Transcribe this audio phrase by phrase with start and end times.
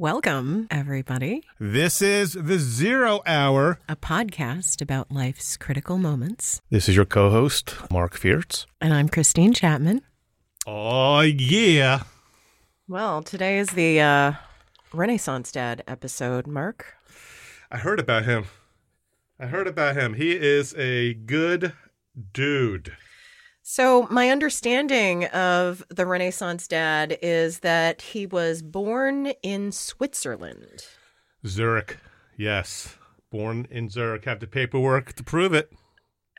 [0.00, 1.42] Welcome, everybody.
[1.58, 3.80] This is the Zero Hour.
[3.88, 6.60] A podcast about life's critical moments.
[6.70, 8.68] This is your co host, Marc Fierz.
[8.80, 10.02] And I'm Christine Chapman.
[10.68, 12.04] Oh, yeah.
[12.86, 14.32] Well, today is the uh,
[14.92, 16.94] Renaissance Dad episode, Marc.
[17.72, 18.44] I heard about him.
[19.40, 20.14] I heard about him.
[20.14, 21.72] He is a good
[22.32, 22.96] dude.
[23.70, 30.86] So, my understanding of the Renaissance Dad is that he was born in Switzerland.
[31.46, 31.98] Zurich,
[32.38, 32.96] yes.
[33.30, 34.24] Born in Zurich.
[34.24, 35.70] Have the paperwork to prove it.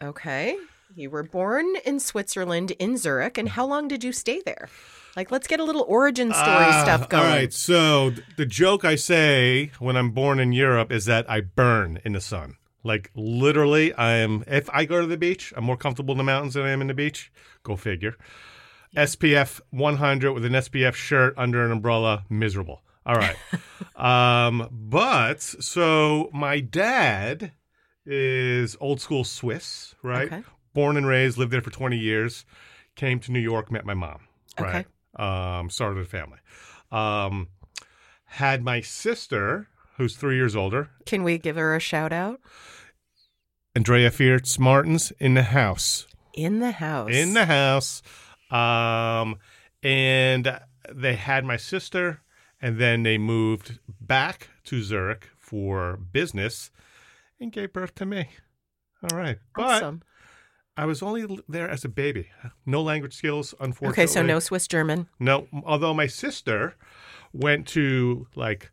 [0.01, 0.57] Okay.
[0.95, 3.37] You were born in Switzerland in Zurich.
[3.37, 4.67] And how long did you stay there?
[5.15, 7.23] Like, let's get a little origin story Ah, stuff going.
[7.23, 7.53] All right.
[7.53, 11.99] So, th- the joke I say when I'm born in Europe is that I burn
[12.03, 12.55] in the sun.
[12.83, 16.23] Like, literally, I am, if I go to the beach, I'm more comfortable in the
[16.23, 17.31] mountains than I am in the beach.
[17.63, 18.15] Go figure.
[18.95, 22.81] SPF 100 with an SPF shirt under an umbrella, miserable.
[23.05, 23.35] All right.
[23.95, 27.51] um, but so my dad
[28.05, 30.31] is old school Swiss, right?
[30.31, 30.43] Okay.
[30.73, 32.45] Born and raised, lived there for 20 years.
[32.95, 34.21] Came to New York, met my mom,
[34.59, 34.85] Okay.
[35.17, 35.57] right?
[35.59, 36.39] Um, started a family.
[36.91, 37.49] Um,
[38.25, 39.67] had my sister,
[39.99, 42.39] who's three years older, Can we give her a shout out?
[43.75, 46.07] Andrea Fierz Martins, in the house.
[46.33, 47.11] In the house.
[47.11, 48.01] in the house.
[48.49, 49.35] Um,
[49.83, 50.59] and
[50.91, 52.21] they had my sister,
[52.61, 56.71] and then they moved back to Zurich for business
[57.39, 58.29] and gave birth to me.
[59.03, 59.37] All right.
[59.55, 59.95] But
[60.77, 62.29] I was only there as a baby.
[62.65, 64.03] No language skills, unfortunately.
[64.03, 65.09] Okay, so no Swiss German.
[65.19, 66.75] No, although my sister
[67.33, 68.71] went to like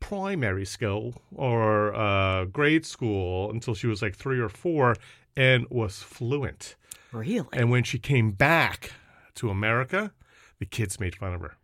[0.00, 4.96] primary school or uh, grade school until she was like three or four
[5.36, 6.76] and was fluent.
[7.12, 7.46] Really?
[7.52, 8.92] And when she came back
[9.36, 10.12] to America,
[10.58, 11.56] the kids made fun of her.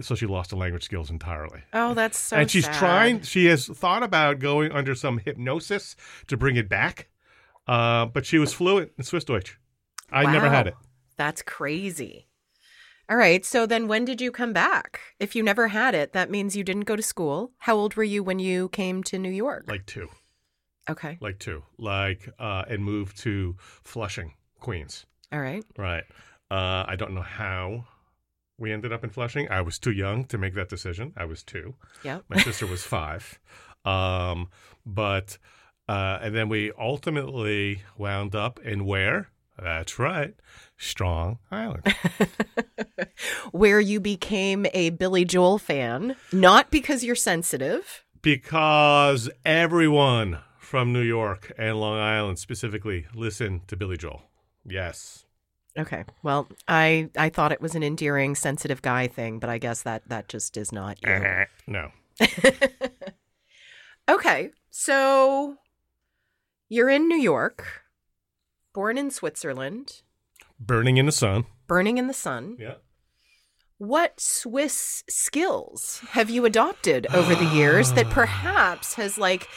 [0.00, 1.60] So she lost the language skills entirely.
[1.72, 2.74] oh, that's so and she's sad.
[2.74, 5.94] trying, she has thought about going under some hypnosis
[6.26, 7.08] to bring it back.
[7.66, 9.58] Uh, but she was fluent in Swiss Deutsch.
[10.10, 10.74] I never had it.
[11.16, 12.26] That's crazy.
[13.08, 15.00] All right, so then when did you come back?
[15.20, 17.52] If you never had it, that means you didn't go to school.
[17.58, 19.64] How old were you when you came to New York?
[19.68, 20.08] Like two.
[20.88, 21.18] okay.
[21.20, 21.62] Like two.
[21.78, 25.04] Like, uh, and moved to Flushing, Queens.
[25.32, 25.64] All right.
[25.76, 26.04] Right.
[26.50, 27.84] Uh, I don't know how
[28.58, 29.50] we ended up in Flushing.
[29.50, 31.12] I was too young to make that decision.
[31.16, 31.74] I was two.
[32.04, 32.20] Yeah.
[32.28, 33.38] My sister was five.
[33.86, 34.48] Um,
[34.86, 35.36] but
[35.90, 39.28] uh, and then we ultimately wound up in where?
[39.60, 40.34] That's right,
[40.76, 41.82] Strong Island.
[43.52, 48.04] Where you became a Billy Joel fan, not because you're sensitive.
[48.22, 54.22] because everyone from New York and Long Island specifically listened to Billy Joel.
[54.66, 55.24] Yes.
[55.78, 56.04] Okay.
[56.22, 60.08] Well, I I thought it was an endearing sensitive guy thing, but I guess that
[60.08, 61.44] that just is not you.
[61.66, 61.90] no.
[64.08, 64.50] Okay.
[64.70, 65.56] So
[66.68, 67.83] you're in New York,
[68.74, 70.02] born in Switzerland,
[70.60, 71.46] Burning in the sun.
[71.66, 72.56] burning in the sun.
[72.58, 72.74] Yeah.
[73.78, 79.48] What Swiss skills have you adopted over the years that perhaps has like,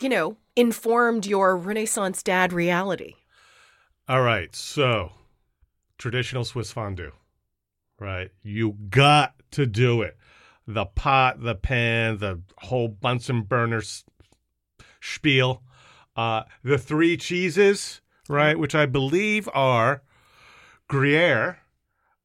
[0.00, 3.14] you know, informed your Renaissance dad reality?
[4.08, 4.54] All right.
[4.54, 5.12] So,
[5.98, 7.12] traditional Swiss fondue,
[7.98, 8.30] right?
[8.42, 10.16] You got to do it.
[10.66, 13.82] The pot, the pan, the whole Bunsen burner
[15.00, 15.62] spiel.
[16.16, 18.58] Uh, the three cheeses, right?
[18.58, 20.02] Which I believe are
[20.88, 21.58] Gruyere.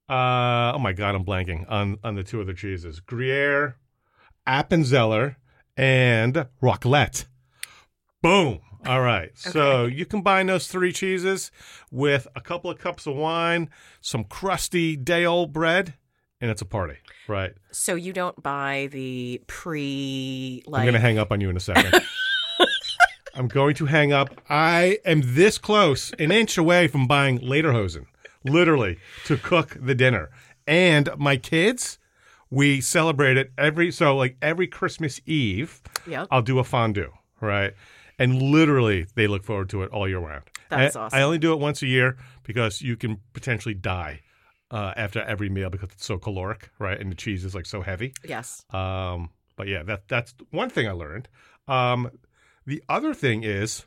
[0.09, 3.77] Uh, oh my God, I'm blanking on, on the two other cheeses Gruyere,
[4.47, 5.35] Appenzeller,
[5.77, 7.25] and Raclette.
[8.21, 8.59] Boom.
[8.85, 9.37] All right.
[9.37, 11.51] So you combine those three cheeses
[11.91, 13.69] with a couple of cups of wine,
[14.01, 15.95] some crusty day old bread,
[16.41, 16.95] and it's a party.
[17.27, 17.53] Right.
[17.71, 21.57] So you don't buy the pre like I'm going to hang up on you in
[21.57, 22.01] a second.
[23.39, 24.41] I'm going to hang up.
[24.49, 28.05] I am this close, an inch away from buying Lederhosen,
[28.43, 30.29] literally, to cook the dinner.
[30.67, 31.99] And my kids,
[32.49, 36.27] we celebrate it every, so like every Christmas Eve, Yep.
[36.29, 37.73] I'll do a fondue, right?
[38.19, 40.43] And literally, they look forward to it all year round.
[40.69, 41.19] That's I, awesome.
[41.19, 44.19] I only do it once a year because you can potentially die
[44.69, 46.99] uh, after every meal because it's so caloric, right?
[46.99, 48.13] And the cheese is like so heavy.
[48.27, 48.65] Yes.
[48.71, 51.29] Um, but yeah, that that's one thing I learned.
[51.69, 52.11] Um,
[52.65, 53.85] the other thing is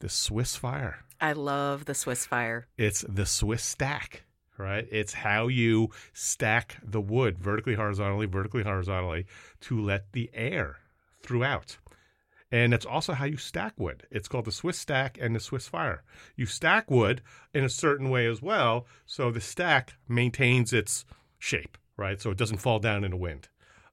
[0.00, 1.04] the Swiss fire.
[1.20, 2.68] I love the Swiss fire.
[2.76, 4.24] It's the Swiss stack,
[4.56, 4.86] right?
[4.90, 9.26] It's how you stack the wood vertically, horizontally, vertically, horizontally
[9.62, 10.76] to let the air
[11.22, 11.78] throughout.
[12.50, 14.06] And that's also how you stack wood.
[14.10, 16.02] It's called the Swiss stack and the Swiss fire.
[16.34, 17.20] You stack wood
[17.52, 21.04] in a certain way as well, so the stack maintains its
[21.38, 22.20] shape, right?
[22.20, 23.48] So it doesn't fall down in the wind.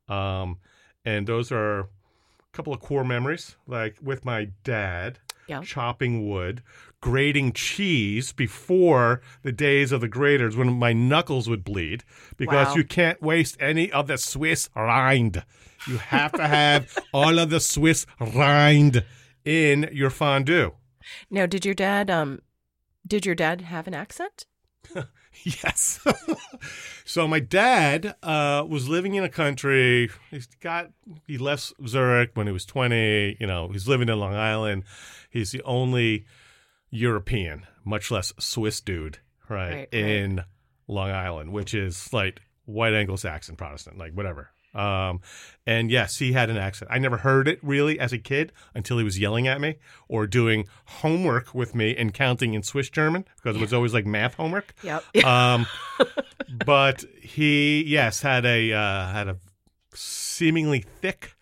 [0.08, 0.60] Um,
[1.04, 1.90] and those are
[2.56, 5.62] couple of core memories, like with my dad Yeah.
[5.62, 6.64] chopping wood,
[7.02, 12.04] grating cheese before the days of the graters when my knuckles would bleed
[12.38, 12.76] because Wow.
[12.76, 15.44] you can't waste any of the Swiss rind.
[15.88, 19.04] You have to have all of the Swiss rind
[19.44, 20.72] in your fondue.
[21.30, 22.40] Now, did your dad um
[23.06, 24.48] did your dad have an accent?
[25.44, 26.00] Yes.
[27.06, 30.10] so my dad uh, was living in a country.
[30.32, 30.92] He's got
[31.28, 33.36] he left Zurich when he was twenty.
[33.40, 34.86] You know, he's living in Long Island.
[35.30, 36.26] He's the only
[36.90, 39.94] European, much less Swiss dude, right, Right, right.
[39.94, 40.44] in
[40.88, 44.50] Long Island, which is like white Anglo-Saxon Protestant, like whatever.
[44.76, 45.22] Um,
[45.66, 46.92] and yes, he had an accent.
[46.92, 49.78] I never heard it really as a kid until he was yelling at me
[50.08, 54.06] or doing homework with me and counting in Swiss German because it was always like
[54.06, 54.74] math homework.
[54.84, 55.04] Yep.
[55.26, 55.66] Um,
[56.66, 59.38] but he, yes, had a uh, had a
[59.94, 61.36] seemingly thick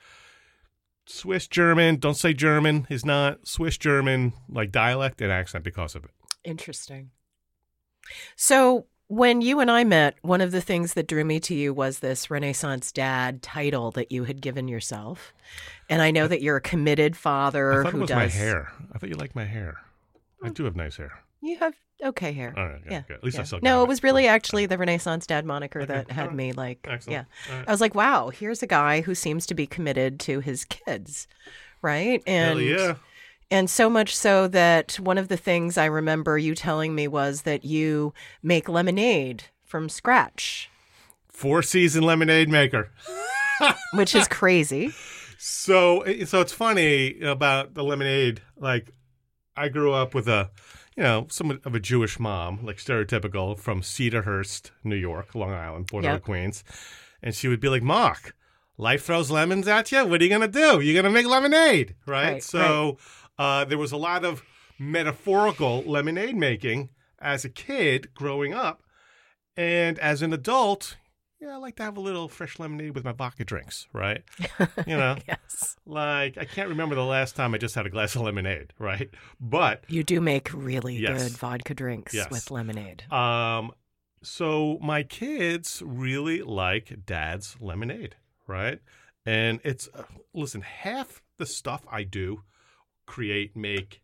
[1.05, 1.97] Swiss German.
[1.97, 2.87] Don't say German.
[2.89, 6.11] Is not Swiss German like dialect and accent because of it.
[6.43, 7.11] Interesting.
[8.35, 11.71] So, when you and I met, one of the things that drew me to you
[11.73, 15.33] was this Renaissance Dad title that you had given yourself.
[15.87, 18.15] And I know that you're a committed father I thought who it was does.
[18.15, 18.71] my hair.
[18.93, 19.77] I thought you liked my hair.
[20.41, 20.51] I oh.
[20.51, 21.11] do have nice hair.
[21.41, 21.73] You have
[22.03, 22.55] okay hair.
[22.57, 23.01] All right, yeah, yeah.
[23.07, 23.17] good.
[23.17, 23.87] At least I still No, it.
[23.87, 26.35] was really actually the Renaissance Dad moniker Okay, that had alright.
[26.35, 27.27] me like, Excellent.
[27.49, 27.55] yeah.
[27.55, 27.67] Right.
[27.67, 31.27] I was like, wow, here's a guy who seems to be committed to his kids,
[31.83, 32.23] right?
[32.25, 32.95] And Hell yeah.
[33.53, 37.43] And so much so that one of the things I remember you telling me was
[37.43, 38.11] that you
[38.41, 40.71] make lemonade from scratch,
[41.29, 42.89] Four season lemonade maker.
[43.93, 44.91] which is crazy.
[45.37, 48.41] So, eh, so it's funny about the lemonade.
[48.57, 48.89] Like,
[49.55, 50.49] I grew up with a,
[50.97, 55.87] you know, somewhat of a Jewish mom, like stereotypical from Cedarhurst, New York, Long Island,
[55.87, 56.15] border Yep.
[56.17, 56.63] of Queens,
[57.21, 58.35] and she would be like, "Marc,
[58.77, 60.05] life throws lemons at you.
[60.05, 60.79] What are you gonna do?
[60.79, 62.97] You're gonna make lemonade, right?" Right, so,
[63.37, 64.43] Uh, there was a lot of
[64.79, 66.89] metaphorical lemonade making
[67.19, 68.83] as a kid growing up,
[69.57, 70.97] and as an adult.
[71.41, 74.23] Yeah, I like to have a little fresh lemonade with my vodka drinks, right?
[74.87, 75.75] You know, yes.
[75.85, 79.09] like I can't remember the last time I just had a glass of lemonade, right?
[79.41, 81.21] But You do make really Yes.
[81.23, 82.31] good vodka drinks Yes.
[82.31, 83.03] with lemonade.
[83.11, 83.71] um
[84.21, 88.15] so my kids really like dad's lemonade,
[88.47, 88.79] right?
[89.25, 90.03] And it's uh,
[90.33, 92.43] listen, half the stuff I do
[93.13, 94.01] create, make,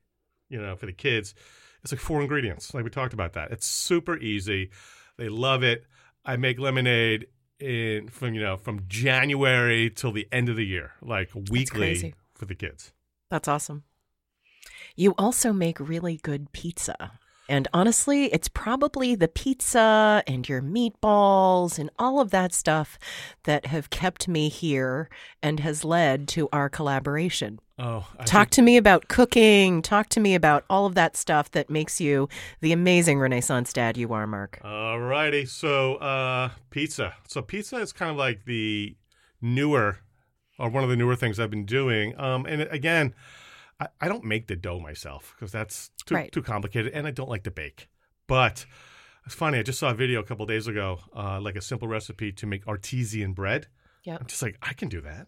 [0.49, 1.33] you know, for the kids,
[1.81, 2.75] it's like four ingredients.
[2.75, 3.49] Like we talked about that.
[3.49, 4.69] It's super easy.
[5.17, 5.85] They love it.
[6.23, 7.25] I make lemonade
[7.59, 12.45] in from, you know, from January till the end of the year, like weekly for
[12.45, 12.93] the kids.
[13.31, 13.83] That's awesome.
[14.95, 17.13] You also make really good pizza.
[17.47, 22.99] And honestly, it's probably the pizza and your meatballs and all of that stuff
[23.45, 25.09] that have kept me here
[25.41, 27.59] and has led to our collaboration.
[27.81, 29.81] Oh, I Talk to me about cooking.
[29.81, 32.27] Talk to me about all of that stuff that makes you
[32.59, 34.59] the amazing Renaissance dad you are, Marc.
[34.63, 35.45] All righty.
[35.45, 37.13] So, uh, pizza.
[37.27, 38.97] So, pizza is kind of like the
[39.41, 39.99] newer,
[40.57, 42.19] or one of the newer things I've been doing.
[42.19, 43.15] Um, and again,
[43.79, 46.31] I, I don't make the dough myself because that's too, Right.
[46.33, 47.87] too complicated, and I don't like to bake.
[48.27, 48.65] But
[49.25, 49.57] it's funny.
[49.57, 52.45] I just saw a video a couple days ago, uh, like a simple recipe to
[52.45, 53.67] make artesian bread.
[54.03, 54.17] Yeah.
[54.19, 55.27] I'm just like, I can do that.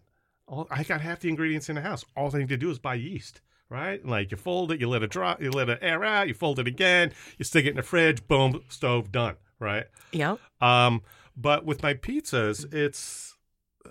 [0.52, 2.04] All, I got half the ingredients in the house.
[2.14, 4.04] All I need to do is buy yeast, right?
[4.04, 6.58] Like you fold it, you let it dry, you let it air out, you fold
[6.58, 9.86] it again, you stick it in the fridge, boom, stove done, right?
[10.12, 10.38] Yep.
[10.60, 11.00] Um,
[11.34, 13.34] but with my pizzas, it's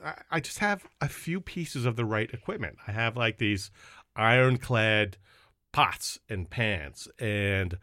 [0.06, 2.78] I, I just have a few pieces of the right equipment.
[2.88, 3.72] I have like these
[4.16, 5.18] ironclad
[5.72, 7.78] pots and pans, and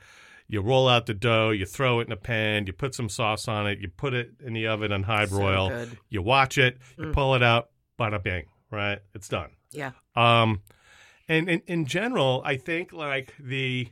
[0.47, 3.49] you roll out the dough, you throw it in a pan, you put some sauce
[3.49, 5.99] on it, you put it in the oven on high broil, good.
[6.09, 7.13] you watch it, you Mm.
[7.13, 8.99] pull it out, bada bing, right?
[9.15, 9.51] It's done.
[9.71, 9.93] Yeah.
[10.17, 10.63] Um,
[11.29, 13.89] and in, in general, I think like the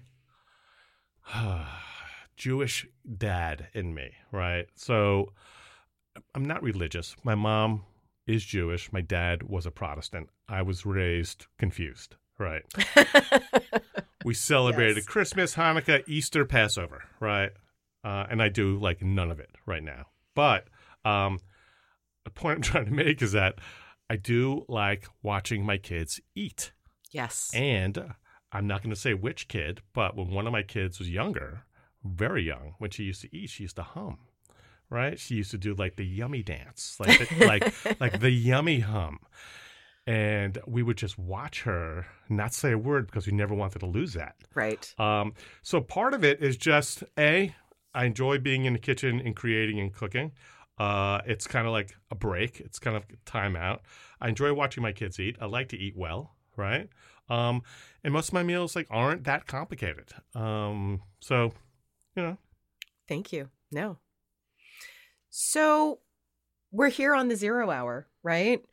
[2.36, 4.66] Jewish dad in me, right?
[4.74, 5.32] So
[6.34, 7.16] I'm not religious.
[7.24, 7.84] My mom
[8.26, 8.92] is Jewish.
[8.92, 10.28] My dad was a Protestant.
[10.48, 12.62] I was raised confused, right?
[14.24, 15.04] We celebrated Yes.
[15.06, 17.52] Christmas, Hanukkah, Easter, Passover, right?
[18.02, 20.06] Uh, and I do like none of it right now.
[20.34, 20.66] But
[21.04, 21.38] um,
[22.24, 23.54] the point I'm trying to make is that
[24.08, 26.72] I do like watching my kids eat.
[27.10, 27.50] yes.
[27.54, 28.14] And
[28.52, 31.64] I'm not going to say which kid, but when one of my kids was younger,
[32.04, 34.18] very young, when she used to eat, she used to hum.
[34.88, 35.18] Right?
[35.18, 39.18] She used to do like the yummy dance, like the, like like the yummy hum.
[40.06, 43.86] And we would just watch her not say a word because we never wanted to
[43.86, 44.36] lose that.
[44.54, 44.94] right.
[45.00, 47.52] Um, so part of it is just a
[47.92, 50.32] I enjoy being in the kitchen and creating and cooking.
[50.78, 52.60] Uh, it's kind of like a break.
[52.60, 53.82] It's kind of time out.
[54.20, 55.36] I enjoy watching my kids eat.
[55.40, 56.88] I like to eat well, right?
[57.28, 57.62] Um,
[58.04, 60.12] and most of my meals like aren't that complicated.
[60.34, 61.52] Um, so,
[62.14, 62.38] you know,
[63.08, 63.50] Thank you.
[63.70, 63.98] No.
[65.30, 66.00] So
[66.70, 68.64] we're here on the zero hour, right?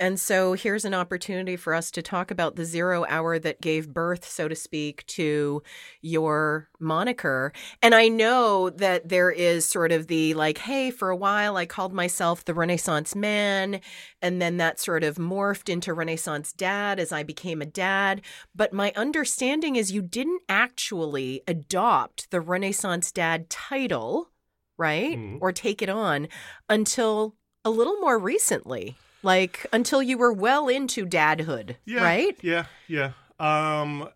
[0.00, 3.92] And so here's an opportunity for us to talk about the zero hour that gave
[3.92, 5.62] birth, so to speak, to
[6.00, 7.52] your moniker.
[7.82, 11.66] And I know that there is sort of the like, hey, for a while I
[11.66, 13.82] called myself the Renaissance man.
[14.22, 18.22] And then that sort of morphed into Renaissance dad as I became a dad.
[18.54, 24.30] But my understanding is you didn't actually adopt the Renaissance dad title,
[24.78, 25.18] right?
[25.18, 25.38] Mhm.
[25.42, 26.28] Or take it on
[26.70, 32.36] until a little more recently like until you were well into dadhood, yeah, right?
[32.42, 33.12] Yeah, yeah.
[33.38, 34.08] Um,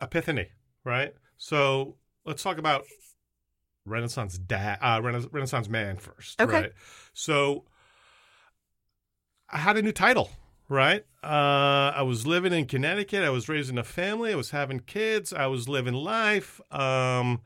[0.00, 0.48] epiphany,
[0.84, 1.14] right?
[1.36, 2.84] So let's talk about
[3.86, 6.52] Renaissance dad, uh, Rena- Renaissance man first, Okay.
[6.62, 6.72] right?
[7.12, 7.64] So
[9.50, 10.30] I had a new title,
[10.68, 11.04] right?
[11.22, 13.22] Uh, I was living in Connecticut.
[13.22, 14.32] I was raising a family.
[14.32, 15.32] I was having kids.
[15.32, 16.60] I was living life.
[16.72, 17.42] Um,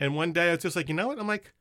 [0.00, 1.18] and one day I was just like, you know what?
[1.18, 1.52] I'm like,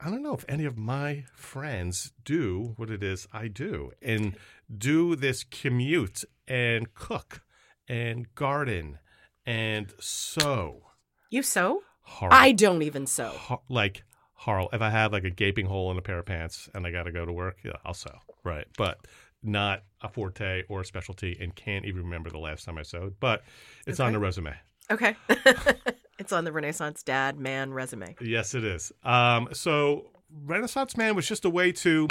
[0.00, 4.36] I don't know if any of my friends do what it is I do and
[4.76, 7.42] do this commute and cook
[7.88, 8.98] and garden
[9.46, 10.82] and sew.
[11.30, 11.82] You sew?
[12.02, 12.36] Horrible.
[12.36, 13.28] I don't even sew.
[13.28, 14.70] Ho- like horrible.
[14.72, 17.04] If I have like a gaping hole in a pair of pants and I got
[17.04, 18.18] to go to work, yeah, I'll sew.
[18.42, 18.98] Right, but
[19.42, 23.14] not a forte or a specialty, and can't even remember the last time I sewed.
[23.20, 23.42] But
[23.86, 24.54] it's on the resume.
[24.90, 25.16] Okay.
[26.24, 28.16] it's on the Renaissance dad man resume.
[28.18, 28.90] Yes, it is.
[29.02, 32.08] Um, so Renaissance Man was just a way to,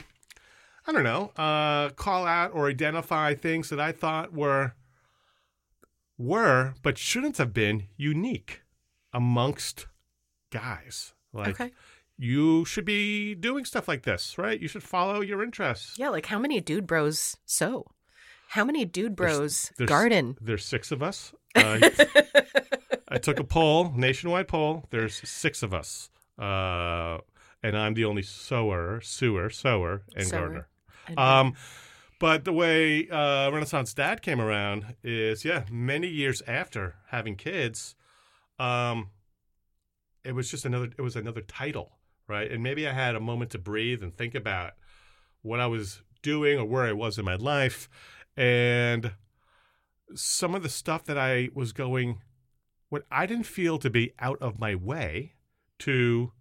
[0.86, 4.74] I don't know, uh, call out or identify things that I thought were
[6.16, 8.62] were but shouldn't have been unique
[9.12, 9.88] amongst
[10.52, 11.14] guys.
[11.34, 11.72] Like okay.
[12.16, 14.60] you should be doing stuff like this, right?
[14.60, 15.98] You should follow your interests.
[15.98, 17.88] Yeah, like how many dude bros sew?
[18.50, 20.38] How many dude There's- bros there's- garden?
[20.40, 21.34] There's six of us.
[21.56, 21.78] Uh,
[23.14, 24.86] I took a poll, nationwide poll.
[24.90, 27.20] There's six of us, uh,
[27.62, 30.40] and I'm the only sower, sewer, sower, and Sower.
[30.40, 30.68] gardener.
[31.16, 31.54] Um,
[32.20, 37.96] but the way uh, Renaissance Dad came around is, yeah, many years after having kids,
[38.58, 39.10] um,
[40.24, 40.90] it was just another.
[40.98, 41.92] It was another title,
[42.28, 42.50] right?
[42.50, 44.72] And maybe I had a moment to breathe and think about
[45.44, 47.90] what I was doing or where I was in my life,
[48.36, 49.12] and
[50.16, 52.22] some of the stuff that I was going,
[52.94, 55.34] what I didn't feel to be out of my way
[55.80, 56.32] to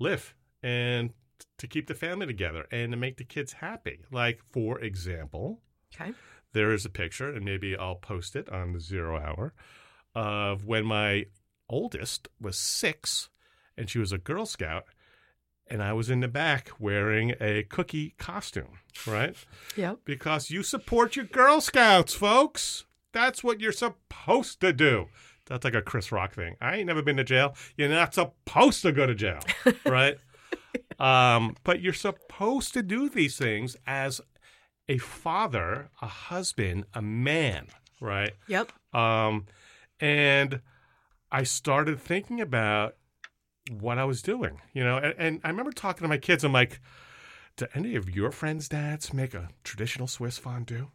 [0.00, 1.10] live and
[1.58, 4.00] to keep the family together and to make the kids happy.
[4.10, 5.60] Like, for example,
[5.94, 6.12] okay.
[6.52, 9.54] there is a picture, and maybe I'll post it on the zero hour,
[10.12, 11.26] of when my
[11.68, 13.28] oldest was six
[13.78, 14.86] and she was a Girl Scout,
[15.68, 19.36] and I was in the back wearing a cookie costume, right?
[19.76, 20.00] Yep.
[20.04, 22.86] because you support your Girl Scouts, folks.
[23.12, 25.10] That's what you're supposed to do.
[25.46, 26.56] That's like a Chris Rock thing.
[26.60, 27.54] I ain't never been to jail.
[27.76, 29.40] You're not supposed to go to jail,
[29.86, 30.18] right?
[30.98, 34.20] um, but you're supposed to do these things as
[34.88, 37.68] a father, a husband, a man,
[38.00, 38.32] right?
[38.48, 38.72] Yep.
[38.94, 39.46] Um,
[40.00, 40.60] and
[41.30, 42.96] I started thinking about
[43.70, 46.44] what I was doing, you know, and, and I remember talking to my kids.
[46.44, 46.80] I'm like,
[47.56, 50.88] do any of your friends' dads make a traditional Swiss fondue?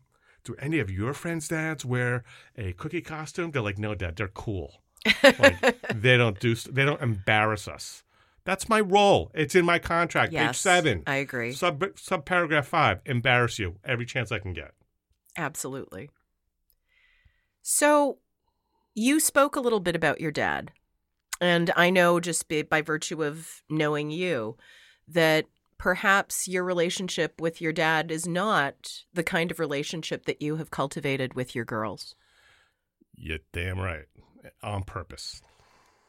[0.44, 2.24] Do any of your friends' dads wear
[2.58, 3.52] a cookie costume?
[3.52, 4.82] They're like, no, dad, they're cool.
[5.24, 8.04] Like, they don't do, they don't embarrass us.
[8.44, 9.32] That's my role.
[9.34, 11.54] It's in my contract, page seven, I agree.
[11.54, 13.00] sub sub paragraph five.
[13.06, 14.72] Embarrass you every chance I can get.
[15.38, 16.10] Absolutely.
[17.62, 18.18] So,
[18.96, 20.72] you spoke a little bit about your dad.
[21.40, 24.58] And I know just by virtue of knowing you
[25.08, 25.46] that
[25.82, 30.70] perhaps your relationship with your dad is not the kind of relationship that you have
[30.70, 32.14] cultivated with your girls.
[33.16, 34.06] You're damn right,
[34.62, 35.42] on purpose.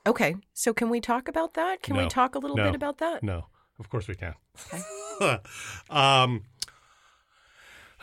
[0.07, 0.37] Okay.
[0.53, 1.83] So, can we talk about that?
[1.83, 2.65] Can we talk a little No.
[2.65, 3.23] bit about that?
[3.23, 3.47] No,
[3.79, 4.35] of course we can.
[4.75, 5.39] Okay.
[5.91, 6.45] um,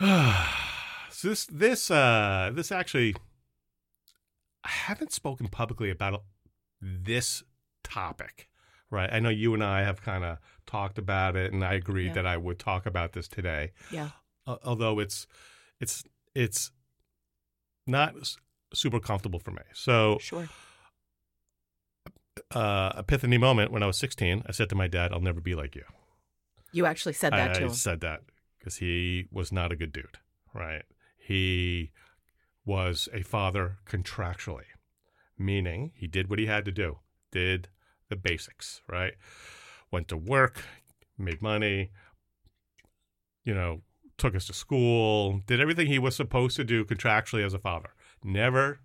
[0.00, 3.14] so this this uh this actually,
[4.64, 6.24] I haven't spoken publicly about
[6.80, 7.44] this
[7.84, 8.48] topic,
[8.90, 9.10] right?
[9.12, 10.38] I know you and I have kind of
[10.70, 12.12] talked about it, and I agreed Yeah.
[12.14, 13.72] that I would talk about this today.
[13.90, 14.10] Yeah.
[14.46, 15.26] Uh, although it's
[15.80, 16.70] it's it's
[17.86, 18.36] not s-
[18.72, 19.62] super comfortable for me.
[19.74, 20.48] So Sure.
[22.52, 25.54] uh, epiphany moment when I was 16, I said to my dad, "I'll never be
[25.54, 25.84] like you."
[26.72, 27.70] You actually said that I, to I him.
[27.74, 28.22] said that
[28.58, 30.18] because he was not a good dude,
[30.54, 30.84] right?
[31.18, 31.90] He
[32.64, 34.66] was a father contractually,
[35.36, 36.98] meaning he did what he had to do,
[37.32, 37.68] did
[38.08, 39.14] the basics, right?
[39.90, 40.64] Went to work,
[41.18, 41.90] made money,
[43.44, 43.82] you know,
[44.18, 47.90] took us to school, did everything he was supposed to do contractually as a father.
[48.22, 48.80] Never,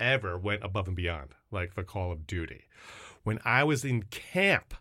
[0.00, 2.64] ever went above and beyond like the call of duty.
[3.22, 4.74] When I was in camp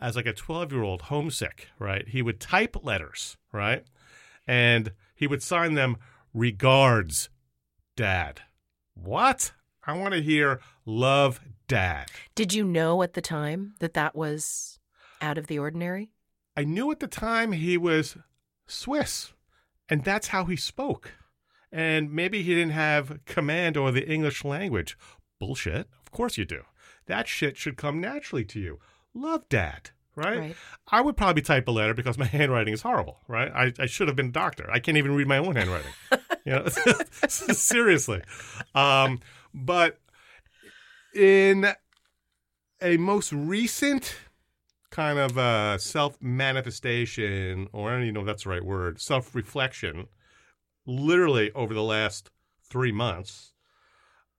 [0.00, 3.84] as like a 12 year old homesick, right, he would type letters, right?
[4.46, 5.96] And he would sign them
[6.34, 7.28] regards,
[7.96, 8.40] dad.
[8.94, 9.52] What?
[9.84, 12.10] I want to hear love, dad.
[12.34, 14.79] Did you know at the time that that was
[15.20, 16.10] out of the ordinary?
[16.56, 18.16] I knew at the time he was
[18.66, 19.32] Swiss,
[19.88, 21.12] and that's how he spoke.
[21.72, 24.98] And maybe he didn't have command over the English language.
[25.38, 25.86] Bullshit.
[26.02, 26.62] Of course you do.
[27.06, 28.78] That shit should come naturally to you.
[29.14, 30.38] Love dad, right?
[30.38, 30.56] Right.
[30.88, 33.50] I would probably type a letter because my handwriting is horrible, right?
[33.54, 34.68] I, I should have been a doctor.
[34.70, 35.92] I can't even read my own handwriting.
[36.44, 36.66] you know,
[37.28, 38.22] seriously.
[38.74, 39.20] Um,
[39.54, 39.98] but
[41.14, 41.66] in
[42.82, 44.16] a most recent
[44.90, 49.00] kind of uh, self manifestation, or I don't even know if that's the right word,
[49.00, 50.08] self reflection,
[50.86, 52.30] literally over the last
[52.68, 53.52] three months,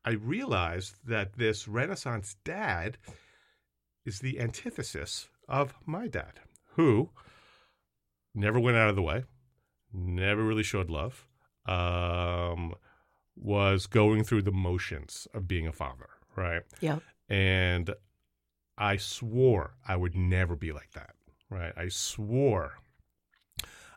[0.03, 2.97] I realized that this Renaissance dad
[4.05, 6.39] is the antithesis of my dad,
[6.75, 7.09] who
[8.33, 9.23] never went out of the way,
[9.93, 11.27] never really showed love,
[11.67, 12.73] um,
[13.35, 16.63] was going through the motions of being a father, right?
[16.79, 16.99] Yeah.
[17.29, 17.93] And
[18.81, 21.11] I swore I would never be like that,
[21.49, 21.71] right?
[21.77, 22.73] I swore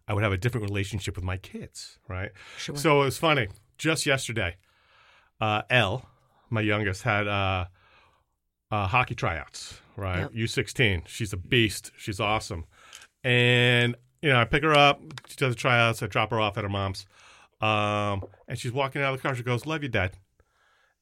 [0.06, 2.30] I would have a different relationship with my kids, right?
[2.58, 2.76] Sure.
[2.76, 3.48] So it was funny.
[3.78, 4.56] Just yesterday,
[5.40, 6.06] uh, Elle,
[6.50, 7.64] my youngest, had uh,
[8.70, 10.20] uh, hockey tryouts, right?
[10.20, 10.32] Yep.
[10.32, 11.08] U16.
[11.08, 11.90] She's a beast.
[11.96, 12.66] She's awesome.
[13.24, 15.00] And, you know, I pick her up.
[15.26, 16.02] She does the tryouts.
[16.02, 17.06] I drop her off at her mom's.
[17.62, 19.34] Um, and she's walking out of the car.
[19.34, 20.12] She goes, Love you, Dad.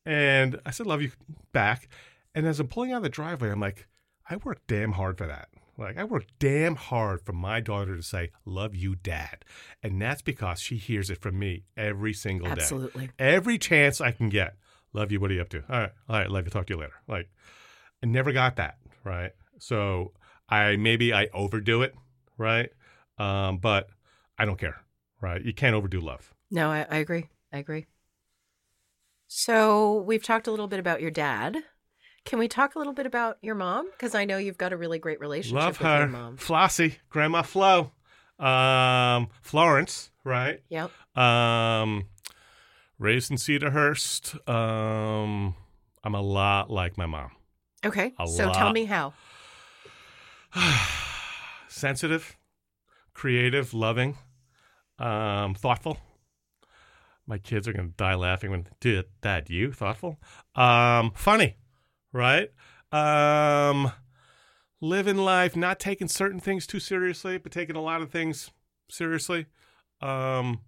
[0.06, 1.10] And I said, Love you
[1.52, 1.88] back.
[2.34, 3.88] And as I'm pulling out of the driveway, I'm like,
[4.28, 5.48] I worked damn hard for that.
[5.78, 9.44] Like, I worked damn hard for my daughter to say, Love you, Dad.
[9.82, 13.10] And that's because she hears it from me every single day Absolutely.
[13.18, 14.56] every chance I can get.
[14.92, 15.18] Love you.
[15.20, 15.62] What are you up to?
[15.68, 15.92] All right.
[16.08, 16.30] All right.
[16.30, 16.50] Love you.
[16.50, 16.92] Talk to you later.
[17.08, 17.28] Like,
[18.02, 18.76] I never got that.
[19.04, 19.32] Right.
[19.58, 20.12] So
[20.48, 21.94] I maybe I overdo it.
[22.36, 22.70] Right.
[23.18, 23.88] Um, but
[24.38, 24.82] I don't care.
[25.20, 25.42] Right.
[25.42, 26.34] You can't overdo love.
[26.50, 27.28] No, I, I agree.
[27.52, 27.86] I agree.
[29.26, 31.56] So we've talked a little bit about your dad.
[32.24, 33.90] Can we talk a little bit about your mom?
[33.90, 36.36] Because I know you've got a really great relationship Love with your mom.
[36.36, 37.92] Flossie, Grandma Flo,
[38.38, 40.10] um, Florence.
[40.24, 40.62] Right.
[40.68, 40.90] Yep.
[41.16, 42.04] Um,
[42.98, 44.48] raised in Cedarhurst.
[44.48, 45.56] Um,
[46.04, 47.32] I'm a lot like my mom.
[47.84, 48.12] Okay.
[48.18, 49.14] A so tell me how.
[51.68, 52.36] sensitive,
[53.14, 54.16] creative, loving,
[54.98, 55.98] um, thoughtful.
[57.26, 60.18] My kids are going to die laughing when, dude, Dad, you thoughtful,
[60.54, 61.56] um, funny,
[62.12, 62.50] right?
[62.92, 63.92] Um,
[64.80, 68.50] living life, not taking certain things too seriously, but taking a lot of things
[68.90, 69.46] seriously.
[70.00, 70.60] Um,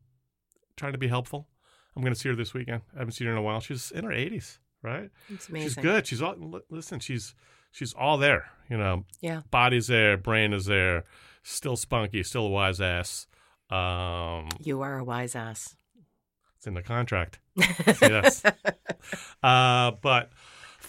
[0.76, 1.48] trying to be helpful.
[1.96, 2.82] I'm going to see her this weekend.
[2.94, 3.60] I haven't seen her in a while.
[3.60, 5.10] She's in her 80s, right?
[5.28, 5.68] It's amazing.
[5.68, 6.06] She's good.
[6.06, 6.98] She's all listen.
[7.00, 7.34] She's
[7.70, 8.46] she's all there.
[8.70, 9.42] You know, Yeah.
[9.50, 11.04] body's there, brain is there,
[11.42, 13.26] still spunky, still a wise ass.
[13.70, 15.76] Um, You are a wise ass.
[16.56, 17.38] it's in the contract.
[18.00, 18.42] yes.
[19.42, 20.30] Uh, but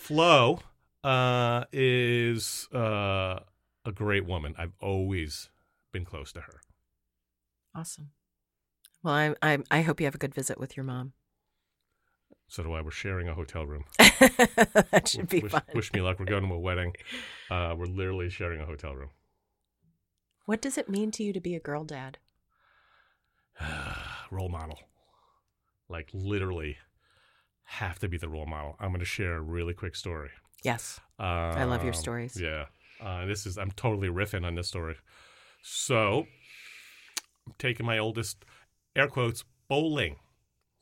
[0.05, 0.59] Flo
[1.03, 3.39] uh, is uh,
[3.83, 4.53] a great woman.
[4.55, 5.49] I've always
[5.91, 6.61] been close to her.
[7.73, 8.11] Awesome.
[9.01, 11.13] Well, I, I I hope you have a good visit with your mom.
[12.47, 12.81] So do I.
[12.81, 13.85] We're sharing a hotel room.
[13.97, 15.63] that should be wish, fun.
[15.73, 16.19] wish me luck.
[16.19, 16.93] We're going to a wedding.
[17.49, 19.09] Uh, we're literally sharing a hotel room.
[20.45, 22.19] What does it mean to you to be a girl dad?
[24.29, 24.77] role model.
[25.89, 26.77] Like literally
[27.65, 28.75] have to be the role model.
[28.79, 30.29] I'm going to share a really quick story.
[30.63, 30.99] Yes.
[31.19, 32.39] Um, I love your stories.
[32.39, 32.65] Yeah.
[33.01, 34.95] Uh, this is, I'm totally riffing on this story.
[35.61, 36.25] So,
[37.45, 38.45] I'm taking my oldest,
[38.95, 40.17] air quotes, bowling,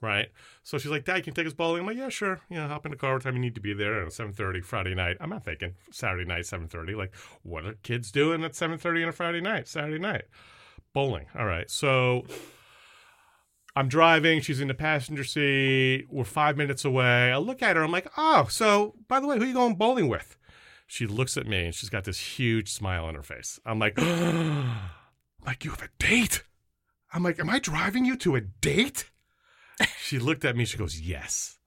[0.01, 0.29] right?
[0.63, 1.81] So she's like, Dad, can you take us bowling?
[1.81, 2.41] I'm like, yeah, sure.
[2.49, 4.63] You know, hop in the car what time you need to be there at 7.30
[4.63, 5.17] Friday night.
[5.19, 6.95] I'm not thinking Saturday night, 7.30.
[6.95, 10.25] Like, what are kids doing at 7.30 on a Friday night, Saturday night?
[10.93, 11.25] Bowling.
[11.37, 11.69] All right.
[11.69, 12.25] So
[13.75, 14.41] I'm driving.
[14.41, 16.05] She's in the passenger seat.
[16.09, 17.31] We're five minutes away.
[17.31, 17.83] I look at her.
[17.83, 20.37] I'm like, oh, so by the way, who are you going bowling with?
[20.85, 23.59] She looks at me and she's got this huge smile on her face.
[23.65, 23.97] I'm like,
[25.45, 26.43] like, you have a date?
[27.11, 29.09] I'm like, am I driving you to a date?
[29.97, 30.65] She looked at me.
[30.65, 31.57] She goes, yes.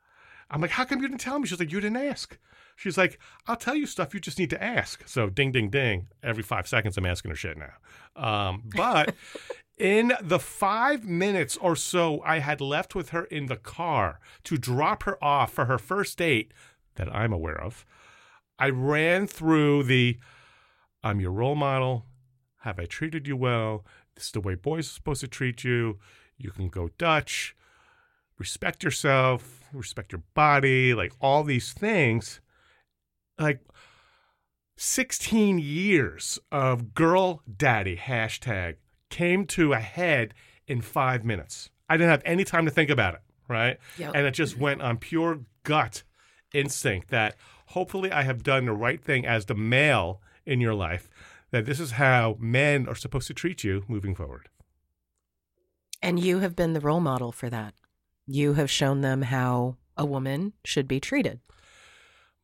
[0.49, 1.47] I'm like, how come you didn't tell me?
[1.47, 2.38] She's like, you didn't ask.
[2.77, 4.14] She's like, I'll tell you stuff.
[4.14, 5.03] You just need to ask.
[5.09, 6.09] So ding, ding, ding.
[6.23, 7.73] Every five seconds, I'm asking her shit now.
[8.14, 9.14] Um, but
[9.77, 14.57] in the five minutes or so I had left with her in the car to
[14.57, 16.53] drop her off for her first date
[16.95, 17.85] that I'm aware of,
[18.59, 20.19] I ran through the
[21.03, 22.07] I'm your role model.
[22.61, 23.85] Have I treated you well?
[24.15, 25.99] This is the way boys are supposed to treat you.
[26.39, 27.55] You can go Dutch.
[28.39, 32.41] Respect yourself, respect your body, like all these things.
[33.39, 33.61] Like
[34.77, 38.77] 16 years of girl daddy hashtag
[39.11, 40.35] came to a head
[40.66, 41.71] in five minutes.
[41.88, 43.79] I didn't have any time to think about it, right?
[43.99, 44.12] Yep.
[44.14, 46.03] And it just went on pure gut
[46.53, 51.09] instinct that hopefully I have done the right thing as the male in your life,
[51.51, 54.49] that this is how men are supposed to treat you moving forward.
[56.03, 57.75] And you have been the role model for that.
[58.27, 61.40] You have shown them how a woman should be treated.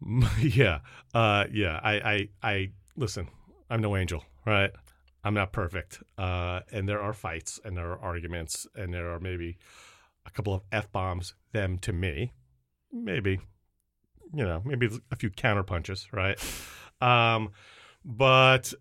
[0.40, 0.80] yeah.
[1.14, 1.80] Uh, yeah.
[1.82, 3.28] I, I, I, listen,
[3.70, 4.70] I'm no angel, right?
[5.24, 6.02] I'm not perfect.
[6.18, 9.56] Uh, and there are fights and there are arguments and there are maybe
[10.26, 12.32] a couple of F bombs, them to me.
[12.92, 13.40] Maybe,
[14.34, 16.38] you know, maybe a few counter punches, right?
[17.00, 17.50] Um,
[18.04, 18.72] but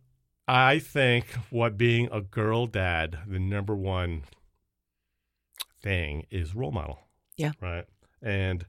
[0.47, 4.25] I think what being a girl dad, the number one
[5.81, 6.99] thing is role model.
[7.35, 7.53] Yeah.
[7.59, 7.85] Right.
[8.21, 8.65] And,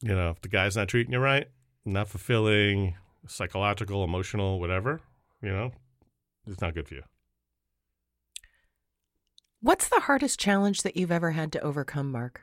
[0.00, 1.48] you know, if the guy's not treating you right,
[1.84, 2.94] not fulfilling,
[3.26, 5.00] psychological, emotional, whatever,
[5.42, 5.72] you know,
[6.46, 7.02] it's not good for you.
[9.60, 12.42] What's the hardest challenge that you've ever had to overcome, Marc?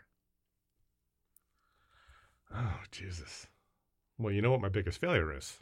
[2.54, 3.48] Oh, Jesus.
[4.18, 5.60] Well, you know what my biggest failure is?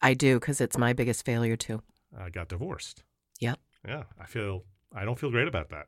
[0.00, 1.82] I do, because it's my biggest failure, too.
[2.16, 3.02] I got divorced.
[3.40, 3.58] Yep.
[3.86, 4.04] Yeah.
[4.20, 5.86] I feel, I don't feel great about that.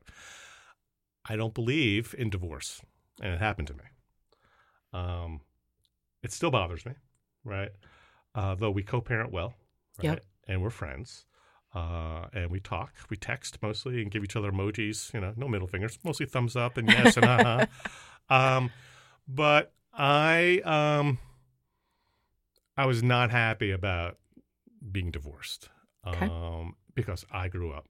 [1.27, 2.81] I don't believe in divorce,
[3.21, 3.83] and it happened to me.
[4.93, 5.41] Um,
[6.23, 6.93] it still bothers me,
[7.43, 7.69] right?
[8.33, 9.53] Uh, though we co-parent well,
[9.99, 10.05] right?
[10.05, 10.23] Yep.
[10.49, 11.25] And we're friends,
[11.75, 15.13] uh, and we talk, we text mostly, and give each other emojis.
[15.13, 17.65] You know, no middle fingers, mostly thumbs up and yes and uh huh.
[18.31, 18.71] Um,
[19.27, 21.17] but I, um,
[22.77, 24.17] I was not happy about
[24.91, 25.69] being divorced,
[26.07, 26.25] Okay.
[26.25, 27.85] um, because I grew up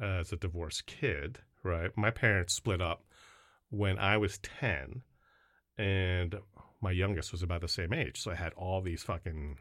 [0.00, 1.40] as a divorced kid.
[1.64, 3.02] Right, my parents split up
[3.70, 5.02] when I was ten,
[5.76, 6.36] and
[6.80, 8.20] my youngest was about the same age.
[8.20, 9.58] So I had all these fucking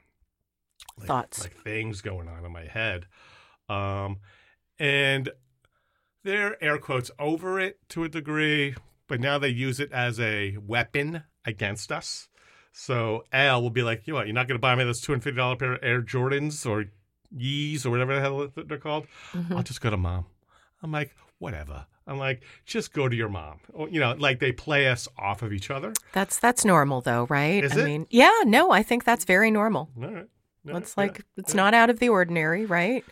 [0.97, 1.43] like, Thoughts.
[1.43, 3.05] like things going on in my head,
[3.69, 4.17] um,
[4.79, 5.29] and
[6.23, 8.75] they're air quotes over it to a degree,
[9.07, 12.29] but now they use it as a weapon against us.
[12.71, 14.27] So Al will be like, "You know what?
[14.27, 16.65] You're not going to buy me those two hundred fifty dollar pair of Air Jordans
[16.69, 16.85] or
[17.35, 19.07] Yeezys or whatever the hell they're called.
[19.33, 19.55] Mhm.
[19.55, 20.25] I'll just go to mom."
[20.83, 24.87] I'm like, "Whatever." I'm like, "Just go to your mom." You know, like they play
[24.87, 25.93] us off of each other.
[26.13, 27.63] That's that's normal, though, right?
[27.63, 27.85] Is I it?
[27.85, 29.89] mean, yeah, no, I think that's very normal.
[30.01, 30.27] All right.
[30.75, 31.61] It's like yeah, it's yeah.
[31.61, 33.03] not out of the ordinary, right?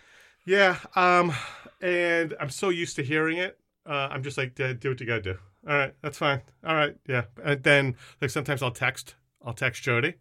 [0.45, 0.77] Yeah.
[0.95, 1.33] Um,
[1.81, 3.57] and I'm so used to hearing it.
[3.85, 5.37] Uh, I'm just like, do what you gotta do.
[5.67, 6.41] All right, that's fine.
[6.65, 7.23] All right, yeah.
[7.43, 10.15] And then like sometimes I'll text, I'll text Jody,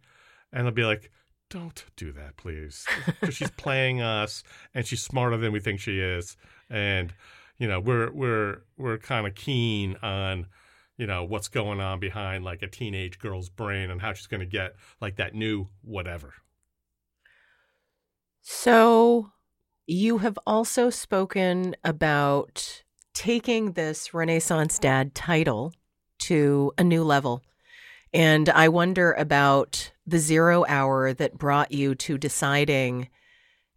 [0.51, 1.11] and I'll be like,
[1.51, 4.43] "Don't do that, please," because she's playing us,
[4.73, 6.35] and she's smarter than we think she is,
[6.69, 7.13] and
[7.59, 10.47] you know we're we're we're kind of keen on.
[10.97, 14.39] You know what's going on behind like a teenage girl's brain and how she's going
[14.39, 16.33] to get like that new whatever.
[18.47, 19.31] So
[19.87, 22.83] you have also spoken about
[23.15, 25.73] taking this Renaissance Dad title
[26.19, 27.41] to a new level.
[28.13, 33.09] And I wonder about the zero hour that brought you to deciding,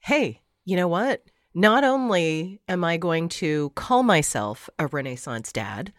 [0.00, 1.24] hey, you know what?
[1.54, 5.94] Not only am I going to call myself a Renaissance dad,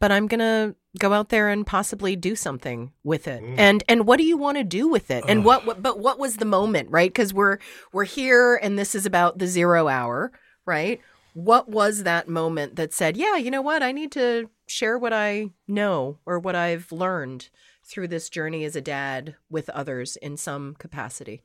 [0.00, 3.42] but I'm going to go out there and possibly do something with it.
[3.42, 3.58] Mm.
[3.58, 5.24] And and what do you want to do with it?
[5.26, 7.14] And what, what but what was the moment, right?
[7.14, 7.58] Cuz we're
[7.92, 10.32] we're here and this is about the zero hour,
[10.66, 11.00] right?
[11.34, 13.82] What was that moment that said, "Yeah, you know what?
[13.82, 17.48] I need to share what I know or what I've learned
[17.82, 21.42] through this journey as a dad with others in some capacity."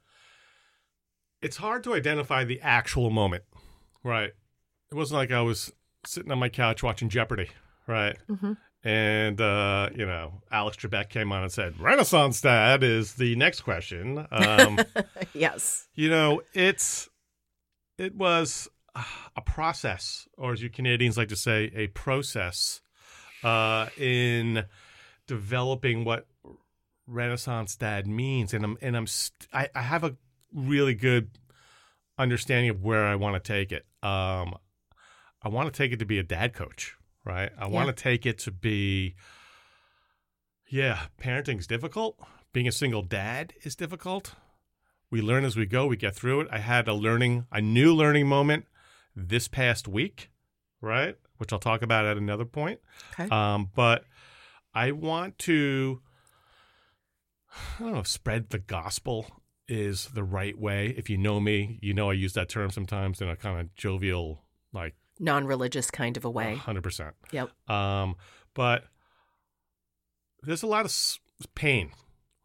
[1.41, 3.43] it's hard to identify the actual moment,
[4.03, 4.31] right?
[4.91, 5.71] It wasn't like I was
[6.05, 7.49] sitting on my couch watching Jeopardy,
[7.88, 8.17] right?
[8.29, 8.57] Mhm.
[8.83, 13.61] And uh, you know, Alex Trebek came on and said, "Renaissance Dad is the next
[13.61, 14.79] question." Um,
[15.33, 15.87] yes.
[15.95, 17.09] you know, it's
[17.97, 18.69] it was
[19.35, 22.81] a process, or as you Canadians like to say, a process
[23.43, 24.65] uh, in
[25.27, 26.27] developing what
[27.07, 30.15] Renaissance Dad means, and I'm and I'm st- I, I have a
[30.53, 31.29] really good
[32.17, 33.85] understanding of where I want to take it.
[34.03, 34.55] Um,
[35.41, 37.51] I want to take it to be a dad coach, right?
[37.58, 39.15] I want to take it to be,
[40.67, 42.19] yeah, parenting's difficult.
[42.51, 44.36] Being a single dad is difficult.
[45.12, 45.88] We learn as we go.
[45.88, 46.47] We get through it.
[46.51, 48.65] I had a learning, a new learning moment
[49.15, 50.29] this past week,
[50.82, 51.15] right?
[51.38, 52.79] Which I'll talk about at another point.
[53.19, 53.29] Okay.
[53.29, 54.05] Um, but
[54.73, 56.01] I want to,
[57.79, 59.25] I don't know, if spread the gospel
[59.67, 60.93] is the right way.
[60.97, 63.75] If you know me, you know I use that term sometimes in a kind of
[63.75, 66.55] jovial, like Non-religious kind of a way.
[66.55, 67.15] hundred percent.
[67.32, 67.49] Yep.
[67.69, 68.15] Um,
[68.53, 68.86] but
[70.43, 71.19] there's a lot of
[71.55, 71.91] pain,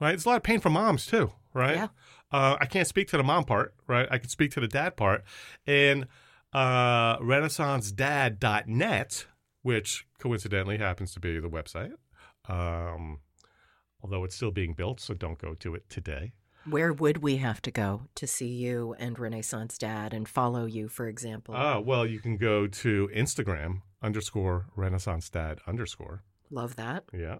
[0.01, 0.11] right?
[0.11, 1.77] There's a lot of pain for moms too, right?
[1.77, 1.89] Yeah.
[2.33, 4.09] Uh, I can't speak to the mom part, right?
[4.11, 5.23] I can speak to the dad part.
[5.67, 6.07] And
[6.53, 9.27] uh, RenaissanceDad.net,
[9.63, 11.93] which coincidentally happens to be the website,
[12.49, 13.21] um,
[14.03, 16.33] although it's still being built, so don't go to it today.
[16.69, 20.89] Where would we have to go to see you and Renaissance Dad and follow you,
[20.89, 21.55] for example?
[21.57, 26.23] Ah, well, you can go to Instagram underscore Renaissance Dad underscore.
[26.51, 27.05] Love that.
[27.13, 27.39] Yeah.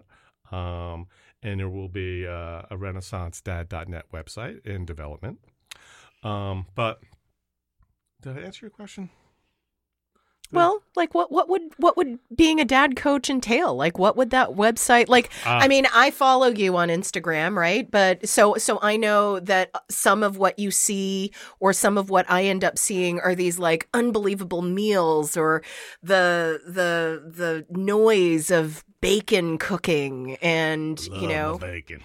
[0.51, 1.07] Um,
[1.41, 5.39] and there will be uh, a renaissancedad.net website in development.
[6.23, 6.99] Um, but
[8.21, 9.09] did I answer your question?
[10.51, 13.75] Well, like what what would what would being a dad coach entail?
[13.75, 15.59] Like what would that website like Ah.
[15.59, 17.89] I mean, I follow you on Instagram, right?
[17.89, 22.29] But so so I know that some of what you see or some of what
[22.29, 25.61] I end up seeing are these like unbelievable meals or
[26.01, 32.01] the the the noise of bacon cooking and you know bacon.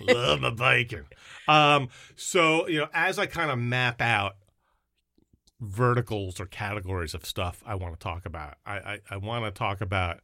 [0.00, 1.06] Love my bacon.
[1.48, 4.34] Um, so you know, as I kind of map out
[5.60, 9.50] verticals or categories of stuff I want to talk about, I I, I want to
[9.50, 10.20] talk about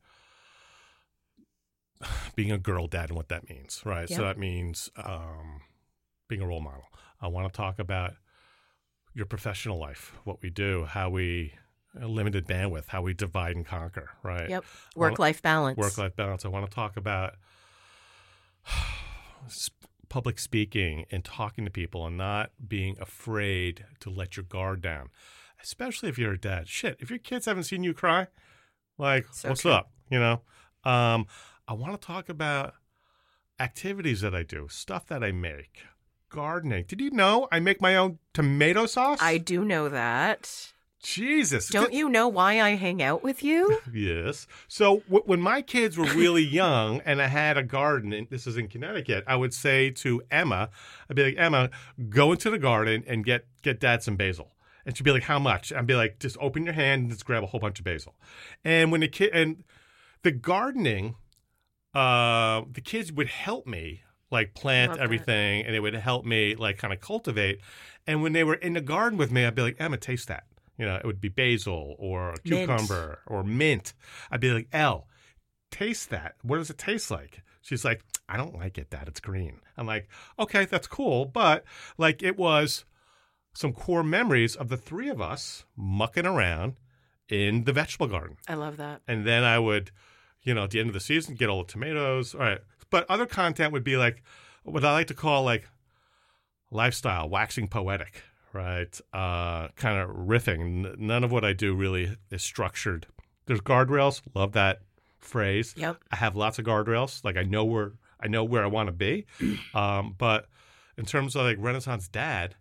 [2.36, 4.08] being a girl dad and what that means, right?
[4.08, 5.62] So that means um,
[6.28, 6.84] being a role model.
[7.20, 8.14] I want to talk about
[9.14, 11.54] your professional life, what we do, how we
[12.00, 14.48] uh, limited bandwidth, how we divide and conquer, right?
[14.48, 14.64] Yep.
[14.96, 15.76] work life balance.
[15.76, 16.44] work life balance.
[16.44, 17.34] I want to talk about
[20.12, 25.08] public speaking and talking to people and not being afraid to let your guard down,
[25.62, 26.68] especially if you're a dad.
[26.68, 28.26] Shit, if your kids haven't seen you cry,
[28.98, 29.70] like, So what's true.
[29.70, 29.90] up?
[30.10, 30.42] You know?
[30.84, 31.26] Um,
[31.66, 32.74] I want to talk about
[33.58, 35.84] activities that I do, stuff that I make,
[36.28, 36.84] gardening.
[36.86, 39.18] Did you know I make my own tomato sauce?
[39.22, 40.74] I do know that.
[41.02, 41.68] Jesus.
[41.68, 43.78] Don't you know why I hang out with you?
[43.92, 44.46] Yes.
[44.68, 48.46] So w- when my kids were really young and I had a garden, and this
[48.46, 50.70] is in Connecticut, I would say to Emma,
[51.10, 51.70] I'd be like, Emma,
[52.08, 54.52] go into the garden and get get dad some basil.
[54.86, 55.72] And she'd be like, how much?
[55.72, 58.14] I'd be like, just open your hand and just grab a whole bunch of basil.
[58.64, 59.62] And when the kid and
[60.22, 61.14] the gardening,
[61.94, 65.04] uh, the kids would help me like plant Love that.
[65.04, 67.60] everything, and it would help me like kind of cultivate.
[68.06, 70.44] And when they were in the garden with me, I'd be like, Emma, taste that.
[70.78, 72.68] You know, it would be basil or Mint.
[72.68, 73.94] cucumber or mint.
[74.30, 75.06] I'd be like, Elle,
[75.70, 76.36] taste that.
[76.42, 77.42] What does it taste like?
[77.60, 79.60] She's like, I don't like it, that It's green.
[79.76, 80.08] I'm like,
[80.38, 81.24] okay, that's cool.
[81.24, 81.64] But
[81.98, 82.84] like, it was
[83.54, 86.74] some core memories of the three of us mucking around
[87.28, 88.36] in the vegetable garden.
[88.48, 89.02] I love that.
[89.06, 89.90] And then I would,
[90.42, 92.34] you know, at the end of the season, get all the tomatoes.
[92.34, 92.60] All right.
[92.90, 94.22] But other content would be like
[94.64, 95.68] what I like to call like
[96.70, 99.00] lifestyle, waxing poetic, right?
[99.12, 100.86] Uh, kind of riffing.
[100.86, 103.06] N- none of what I do really is structured.
[103.46, 104.22] There's guardrails.
[104.34, 104.80] Love that
[105.18, 105.74] phrase.
[105.76, 105.98] Yep.
[106.10, 107.24] I have lots of guardrails.
[107.24, 109.26] Like I know where I know where I want to be.
[109.74, 110.48] Um, but
[110.98, 112.56] in terms of like Renaissance dad,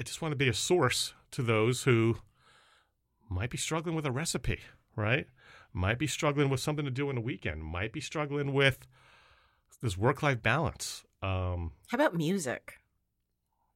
[0.00, 2.16] I just want to be a source to those who
[3.30, 4.58] might be struggling with a recipe,
[4.96, 5.26] right?
[5.72, 7.62] Might be struggling with something to do in the weekend.
[7.62, 8.86] Might be struggling with
[9.80, 11.04] this work life balance.
[11.22, 12.74] Um, How about music?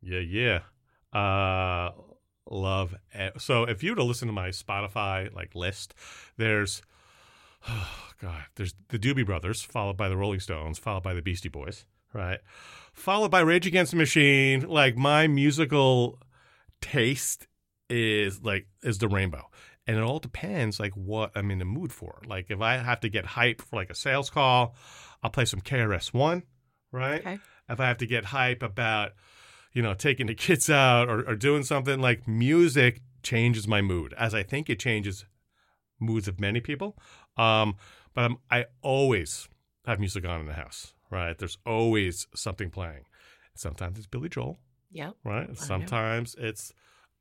[0.02, 0.60] yeah, yeah.
[1.12, 1.90] Uh,
[2.50, 2.94] love.
[3.18, 5.94] e- So if you were to listen to my Spotify like list,
[6.36, 6.82] there's
[7.68, 7.88] oh
[8.20, 11.84] God, there's the Doobie Brothers, followed by the Rolling Stones, followed by the Beastie Boys,
[12.12, 12.40] right?
[12.92, 14.62] Followed by Rage Against the Machine.
[14.68, 16.18] Like my musical
[16.80, 17.46] taste
[17.90, 19.44] is like is the rainbow.
[19.86, 22.20] And it all depends like what I'm in the mood for.
[22.26, 24.74] Like if I have to get hype for like a sales call,
[25.22, 26.42] I'll play some KRS One,
[26.92, 27.20] right?
[27.20, 27.38] Okay.
[27.70, 29.12] If I have to get hype about,
[29.78, 34.12] you know, taking the kids out or, or doing something like music changes my mood,
[34.18, 35.24] as I think it changes
[36.00, 36.98] moods of many people.
[37.36, 37.76] Um,
[38.12, 39.48] but I'm, I always
[39.86, 41.38] have music on in the house, right?
[41.38, 43.04] There's always something playing.
[43.54, 44.58] Sometimes it's Billy Joel,
[44.90, 45.12] Yeah.
[45.22, 45.46] right?
[45.48, 45.54] know.
[45.54, 46.72] Sometimes it's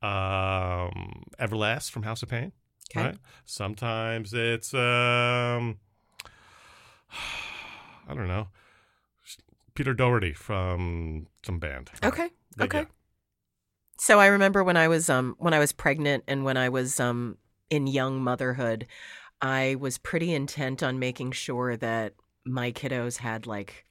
[0.02, 2.50] um, Everlast from House of Pain,
[2.90, 3.06] Okay.
[3.06, 3.18] right?
[3.44, 5.78] Sometimes it's um,
[8.08, 8.48] I don't know,
[9.74, 11.92] Peter Doherty from some band.
[12.02, 12.30] Okay.
[12.60, 12.86] Okay.
[13.98, 17.00] So I remember when I was um when I was pregnant and when I was
[17.00, 17.38] um
[17.70, 18.86] in young motherhood,
[19.40, 23.84] I was pretty intent on making sure that my kiddos had like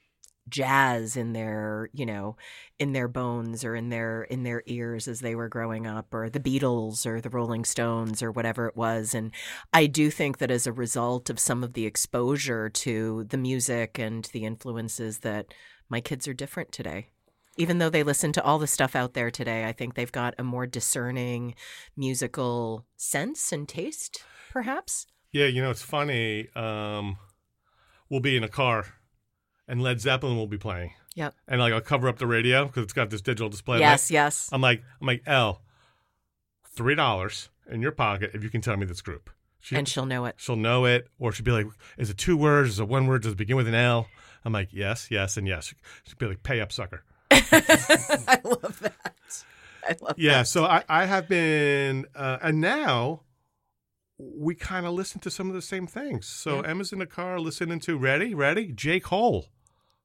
[0.50, 2.38] jazz in their, you know,
[2.80, 6.30] in their bones or in their in their ears as they were growing up or
[6.30, 9.32] the Beatles or the Rolling Stones or whatever it was and
[9.74, 14.00] I do think that as a result of some of the exposure to the music
[14.00, 15.54] and the influences that
[15.90, 17.10] my kids are different today.
[17.58, 20.36] Even though they listen to all the stuff out there today, I think they've got
[20.38, 21.56] a more discerning
[21.96, 25.08] musical sense and taste, perhaps.
[25.32, 26.48] Yeah, you know, it's funny.
[26.56, 27.18] Um,
[28.10, 28.86] we'll be in a car
[29.68, 30.94] and Led Zeppelin will be playing.
[31.16, 31.36] Yep.
[31.48, 33.80] And like I'll cover up the radio because it's got this digital display.
[33.80, 34.50] Yes, yes.
[34.52, 35.62] I'm like, I'm like, Elle,
[36.76, 39.30] three dollars in your pocket if you can tell me this group.
[39.60, 40.36] She, and she'll know it.
[40.38, 41.66] she'll know it, or she'll be like,
[41.98, 42.70] "Is it two words?
[42.70, 43.24] Is it one word?
[43.24, 44.08] Does it begin with an L?"
[44.46, 47.04] I'm like, "Yes, yes, and yes." She'll be like, "Pay up, sucker."
[47.52, 49.44] I love that.
[49.84, 50.16] I love that.
[50.18, 50.40] Yeah.
[50.40, 50.48] that.
[50.48, 53.22] So I, I have been, uh, and now
[54.18, 56.26] we kind of listen to some of the same things.
[56.28, 56.70] So Yeah.
[56.72, 59.48] Emma's in the car listening to Ready, Ready, J Cole,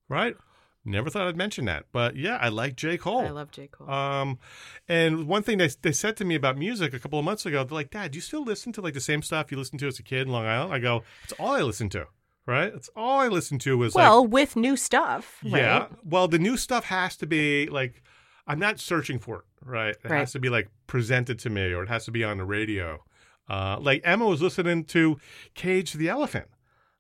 [0.08, 0.36] right?
[0.84, 3.20] Never thought I'd mention that, but yeah, I like J Cole.
[3.20, 3.68] I love J.
[3.68, 3.88] Cole.
[3.88, 4.40] Um,
[4.88, 7.62] and one thing they they said to me about music a couple of months ago,
[7.62, 9.86] they're like, "Dad, do you still listen to like the same stuff you listened to
[9.86, 12.06] as a kid in Long Island?" I go, "It's all I listen to,
[12.46, 12.72] right?
[12.74, 15.60] It's all I listen to was like, well, with new stuff, right?
[15.62, 15.86] yeah.
[16.04, 18.02] Well, the new stuff has to be like,
[18.46, 19.94] I'm not searching for it, right?
[20.02, 20.18] It Right.
[20.18, 23.02] has to be like presented to me, or it has to be on the radio.
[23.48, 25.18] Uh, like Emma was listening to
[25.54, 26.46] Cage the Elephant.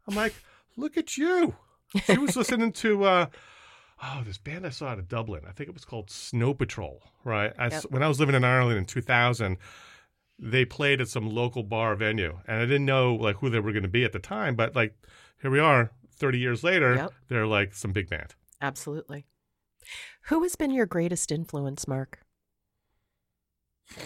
[0.08, 0.34] I'm like,
[0.76, 1.54] look at you.
[2.04, 3.26] She was listening to uh,
[4.02, 5.42] oh, this band I saw out of Dublin.
[5.48, 7.02] I think it was called Snow Patrol.
[7.24, 7.52] Right.
[7.58, 7.84] I, Yep.
[7.90, 9.56] When I was living in Ireland in 2000,
[10.38, 13.72] they played at some local bar venue, and I didn't know like who they were
[13.72, 14.56] going to be at the time.
[14.56, 14.94] But like,
[15.42, 16.94] here we are, 30 years later.
[16.94, 17.12] Yep.
[17.28, 18.34] They're like some big band.
[18.60, 19.26] Absolutely.
[20.26, 22.20] Who has been your greatest influence, Marc?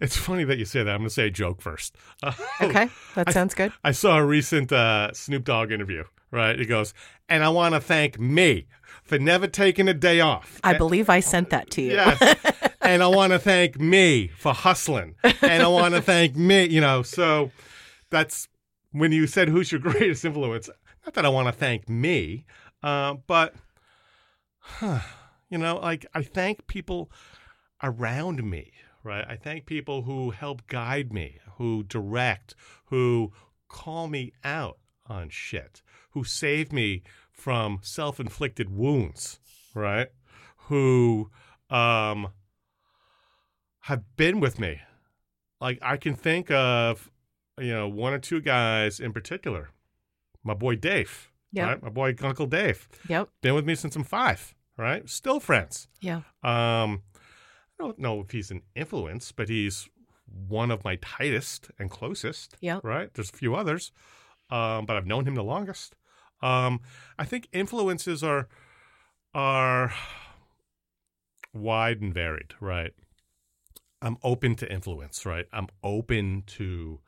[0.00, 0.90] It's funny that you say that.
[0.90, 1.94] I'm going to say a joke first.
[2.22, 3.72] Uh, Okay, that I- sounds good.
[3.84, 6.58] I saw a recent uh, Snoop Dogg interview, right?
[6.58, 6.92] He goes,
[7.28, 8.66] and I want to thank me
[9.04, 10.60] for never taking a day off.
[10.64, 11.92] I And- believe I sent that to you.
[11.92, 12.36] Yes.
[12.80, 15.14] and I want to thank me for hustling.
[15.22, 17.02] And I want to thank me, you know.
[17.02, 17.52] So
[18.10, 18.48] that's
[18.92, 20.70] when you said, who's your greatest influence?
[21.04, 22.46] Not that I want to thank me,
[22.82, 23.54] uh, but,
[24.58, 25.00] huh,
[25.48, 27.10] you know, like I thank people
[27.82, 29.24] around me, right?
[29.28, 32.54] I thank people who help guide me, who direct,
[32.86, 33.32] who
[33.68, 37.02] call me out on shit, who save me
[37.32, 39.40] from self inflicted wounds,
[39.74, 40.08] right?
[40.68, 41.30] Who,
[41.70, 42.28] um,
[43.82, 44.80] have been with me.
[45.60, 47.10] Like I can think of,
[47.58, 49.70] you know, one or two guys in particular.
[50.44, 51.66] My boy Dave, Yep.
[51.68, 51.82] right?
[51.82, 53.28] My boy Uncle Dave, Yep.
[53.42, 55.08] been with me since I'm five, right?
[55.08, 55.88] Still friends.
[56.00, 56.22] Yeah.
[56.42, 57.02] Um,
[57.78, 59.88] I don't know if he's an influence, but he's
[60.26, 62.56] one of my tightest and closest.
[62.60, 62.82] Yep.
[62.84, 63.12] Right.
[63.14, 63.92] There's a few others,
[64.50, 65.94] um, but I've known him the longest.
[66.40, 66.80] Um,
[67.18, 68.48] I think influences are
[69.34, 69.92] are
[71.54, 72.54] wide and varied.
[72.60, 72.92] Right.
[74.00, 75.24] I'm open to influence.
[75.26, 75.46] Right.
[75.52, 77.00] I'm open to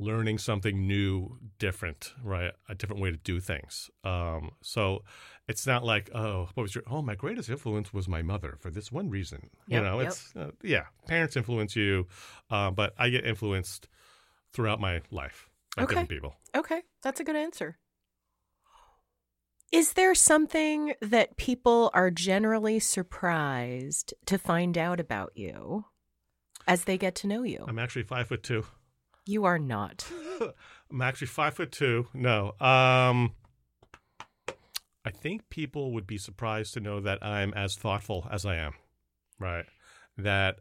[0.00, 2.12] learning something new, different.
[2.24, 2.52] Right.
[2.68, 3.90] A different way to do things.
[4.02, 5.04] Um, so
[5.46, 8.70] it's not like oh what was your oh my greatest influence was my mother for
[8.70, 10.08] this one reason you know yep.
[10.08, 12.06] it's uh, yeah parents influence you
[12.50, 13.88] uh, but i get influenced
[14.52, 15.90] throughout my life by Okay.
[15.90, 17.78] different people Okay, that's a good answer.
[19.72, 25.84] Is there something that people are generally surprised to find out about you
[26.66, 27.64] as they get to know you?
[27.68, 28.64] i'm actually five foot two
[29.30, 30.06] you are not.
[30.90, 33.32] i'm actually five foot two no um
[35.04, 38.72] i think people would be surprised to know that i'm as thoughtful as i am
[39.38, 39.66] right
[40.16, 40.56] that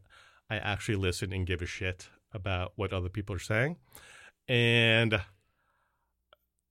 [0.50, 3.78] i actually listen and give a shit about what other people are saying
[4.48, 5.20] and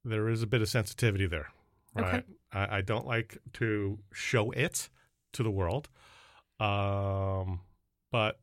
[0.05, 1.49] there is a bit of sensitivity there
[1.95, 2.23] right Okay.
[2.53, 4.89] I, I don't like to show it
[5.33, 5.89] to the world
[6.61, 7.61] um
[8.13, 8.39] but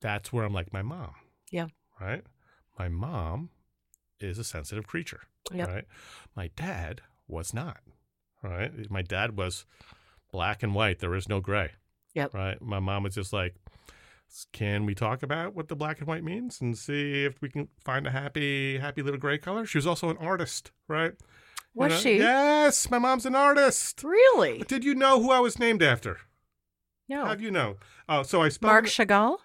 [0.00, 1.14] that's where i'm like my mom
[1.50, 1.66] Yeah.
[2.00, 2.22] right
[2.78, 3.50] my mom
[4.20, 5.68] is a sensitive creature Yep.
[5.68, 5.84] right
[6.34, 7.78] my dad was not
[8.42, 9.64] right my dad was
[10.32, 11.70] black and white there is no gray
[12.14, 12.34] Yep.
[12.34, 13.54] right my mom was just like
[14.52, 17.68] can we talk about what the black and white means and see if we can
[17.84, 21.12] find a happy happy little gray color she was also an artist right
[21.74, 21.98] You Was know?
[21.98, 22.18] she?
[22.18, 24.58] yes my mom's an artist Really?
[24.66, 26.18] did you know who i was named after
[27.08, 27.24] No.
[27.26, 27.76] have you know
[28.08, 29.38] oh so i spelled Marc Chagall?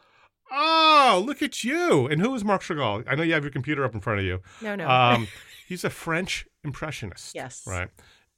[0.52, 3.84] Oh look at you and who is marc chagall i know you have your computer
[3.86, 4.89] up in front of you No, no.
[4.89, 5.28] um,
[5.68, 7.34] he's a French impressionist.
[7.34, 7.64] Yes.
[7.66, 7.89] Right.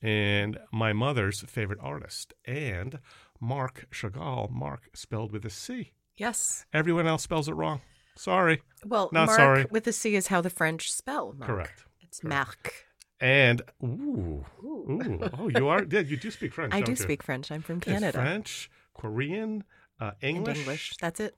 [0.02, 2.34] And my mother's favorite artist.
[2.46, 3.00] And
[3.42, 5.92] Marc Chagall, Mark spelled with a C.
[6.18, 6.66] yes.
[6.74, 7.82] Everyone else spells it wrong.
[8.16, 8.62] Sorry.
[8.86, 9.66] Well, Not Mark sorry.
[9.72, 11.50] with a C is how the French spell Mark.
[11.50, 11.84] Correct.
[12.02, 12.74] It's Marc.
[13.20, 15.02] And ooh, Ooh.
[15.02, 15.84] ooh, oh, you are.
[15.90, 16.74] Yeah, you do speak French.
[16.74, 16.96] I do you?
[16.98, 17.52] speak French.
[17.52, 18.18] I'm from It's Canada.
[18.20, 19.64] French, Korean,
[20.00, 20.60] uh, And English.
[20.60, 20.94] English.
[21.02, 21.36] That's it.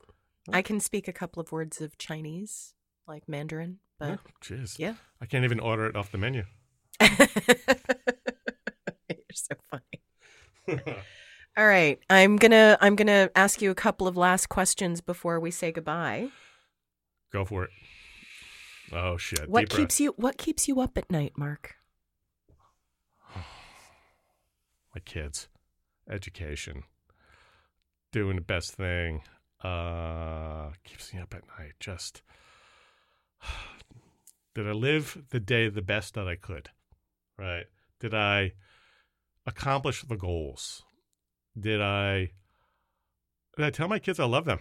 [0.51, 0.63] I oh.
[0.63, 2.73] can speak a couple of words of Chinese,
[3.07, 4.77] like Mandarin, Oh, but Jeez.
[4.77, 4.95] yeah.
[5.21, 6.43] I can't even order it off the menu.
[7.01, 7.17] You're
[9.33, 10.01] so funny.
[11.57, 11.99] All right.
[12.09, 16.29] I'm gonna I'm gonna ask you a couple of last questions before we say goodbye.
[17.31, 17.69] Go for it.
[18.91, 19.49] Oh shit.
[19.49, 19.79] What Deep breath.
[19.79, 21.75] keeps you what keeps you up at night, Marc?
[23.35, 25.47] my kids,
[26.09, 26.83] education,
[28.11, 29.21] doing the best thing,
[29.65, 31.73] uh, keeps me up at night.
[31.79, 32.21] Just
[34.53, 36.69] did I live the day the best that I could?
[37.37, 37.65] Right?
[37.99, 38.53] Did I
[39.45, 40.83] accomplish the goals?
[41.59, 42.31] Did I
[43.55, 44.59] did I tell my kids I love them?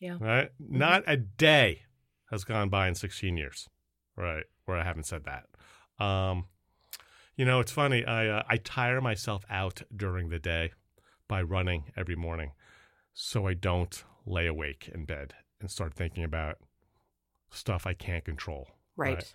[0.00, 0.16] Yeah.
[0.18, 0.50] Right?
[0.58, 1.82] Not a day
[2.30, 3.68] has gone by in 16 years,
[4.16, 5.44] right, where I haven't said that.
[6.02, 6.46] Um,
[7.36, 8.04] you know, it's funny.
[8.04, 10.72] I uh, I tire myself out during the day
[11.28, 12.52] by running every morning,
[13.14, 16.58] so I don't lay awake in bed and start thinking about
[17.50, 18.68] stuff I can't control.
[18.96, 19.32] Right.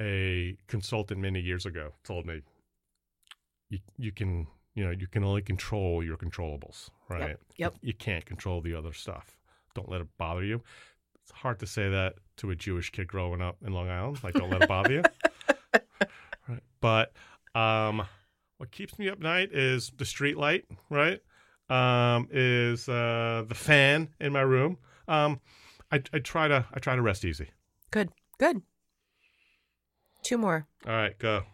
[0.00, 2.42] A consultant many years ago told me,
[3.68, 7.36] you you can you know you can only control your controllables, right?
[7.56, 7.74] Yep.
[7.82, 9.36] You can't control the other stuff.
[9.74, 10.62] Don't let it bother you.
[11.22, 14.18] It's hard to say that to a Jewish kid growing up in Long Island.
[14.24, 15.02] Like, don't let it bother you.
[16.48, 16.62] Right.
[16.80, 17.12] But
[17.54, 18.02] um,
[18.58, 21.20] what keeps me up night is the street light, right?
[21.70, 24.78] Um, is uh, the fan in my room.
[25.06, 25.40] Um,
[25.92, 27.50] I, I try to I try to rest easy.
[27.90, 28.10] Good.
[28.38, 28.62] Good.
[30.22, 30.66] Two more.
[30.86, 31.44] All right, go.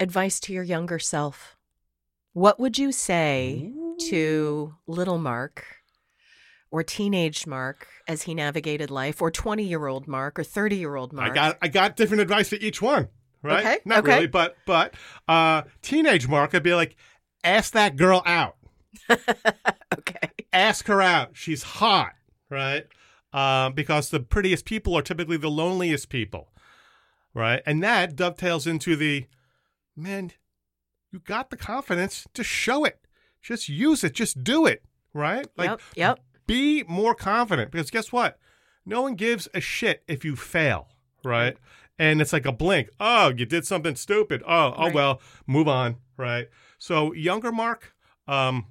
[0.00, 1.56] Advice to your younger self.
[2.32, 3.72] What would you say
[4.10, 5.64] to little Marc
[6.70, 11.30] or teenage Marc as he navigated life or 20-year-old Marc or 30-year-old Marc?
[11.30, 13.08] I got I got different advice for each one,
[13.42, 13.64] right?
[13.64, 14.14] Okay, Not okay.
[14.14, 14.94] really, but but
[15.26, 16.94] uh, teenage Marc, I'd be like,
[17.42, 18.56] ask that girl out.
[19.10, 20.30] okay.
[20.52, 21.30] ask her out.
[21.34, 22.14] She's hot,
[22.50, 22.86] right?
[23.32, 26.48] Um, because the prettiest people are typically the loneliest people,
[27.34, 27.62] right?
[27.66, 29.26] And that dovetails into the
[29.96, 30.32] man,
[31.12, 33.00] you got the confidence to show it.
[33.42, 34.14] Just use it.
[34.14, 34.82] Just do it,
[35.12, 35.46] right?
[35.56, 35.80] Like, yep.
[35.96, 36.20] Yep.
[36.46, 38.38] be more confident because guess what?
[38.86, 40.88] No one gives a shit if you fail,
[41.22, 41.56] right?
[41.98, 42.88] And it's like a blink.
[42.98, 44.42] Oh, you did something stupid.
[44.46, 44.94] Oh, oh Right.
[44.94, 46.48] well, move on, right?
[46.78, 47.92] So younger Marc,
[48.26, 48.66] um,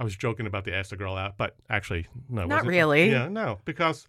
[0.00, 3.10] I was joking about the ask the girl out, but actually, no, Not really.
[3.10, 4.08] Yeah, no, because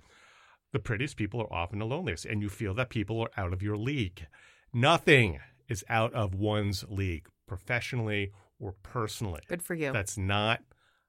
[0.72, 3.62] the prettiest people are often the loneliest, and you feel that people are out of
[3.62, 4.26] your league.
[4.74, 9.42] Nothing is out of one's league, professionally or personally.
[9.50, 9.92] Good for you.
[9.92, 10.62] That's not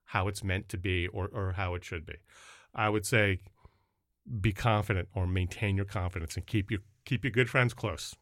[0.06, 2.16] how it's meant to be or, or how it should be.
[2.74, 3.38] I would say
[4.40, 8.16] be confident or maintain your confidence and keep your keep your good friends close.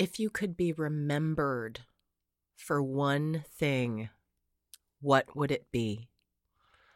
[0.00, 1.80] if you could be remembered
[2.60, 4.10] for one thing,
[5.00, 6.08] what would it be?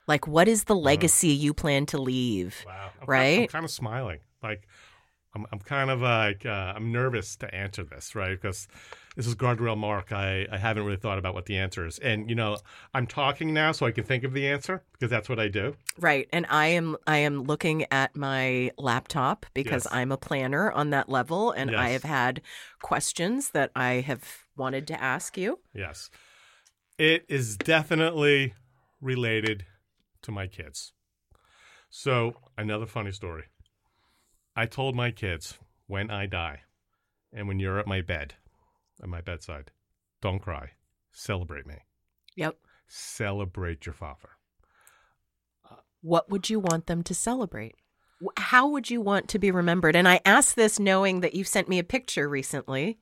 [0.06, 2.62] Like, what is the legacy you plan to leave?
[2.66, 2.90] Wow.
[3.00, 3.40] I'm, Right?
[3.40, 4.20] I'm kind of smiling.
[4.42, 4.68] Like
[5.34, 8.38] I'm I'm kind of like uh, I'm nervous to answer this, right?
[8.40, 8.68] Because
[9.16, 10.12] this is guardrail mark.
[10.12, 11.98] I, I haven't really thought about what the answer is.
[11.98, 12.58] And you know,
[12.92, 15.76] I'm talking now so I can think of the answer because that's what I do.
[15.98, 16.28] Right.
[16.32, 19.92] And I am I am looking at my laptop because Yes.
[19.92, 22.42] I'm a planner on that level and I have had
[22.82, 25.60] questions that I have wanted to ask you.
[25.72, 26.10] Yes.
[26.98, 28.54] It is definitely
[29.00, 29.66] related
[30.22, 30.92] to my kids.
[31.90, 33.44] So, another funny story.
[34.56, 36.60] I told my kids when I die
[37.32, 38.34] and when you're at my bed,
[39.02, 39.70] at my bedside,
[40.22, 40.70] don't cry.
[41.12, 41.76] Celebrate me.
[42.36, 42.56] Yep.
[42.88, 44.30] Celebrate your father.
[46.00, 47.76] What would you want them to celebrate?
[48.36, 49.96] How would you want to be remembered?
[49.96, 52.98] And I ask this knowing that you sent me a picture recently,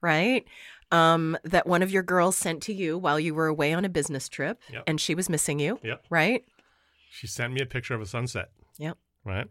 [0.00, 0.44] right?
[0.92, 3.88] Um, that one of your girls sent to you while you were away on a
[3.88, 4.84] business trip Yep.
[4.86, 6.04] and she was missing you, Yep.
[6.10, 6.44] right?
[7.10, 8.50] She sent me a picture of a sunset.
[8.78, 8.96] Yep.
[9.24, 9.48] Right?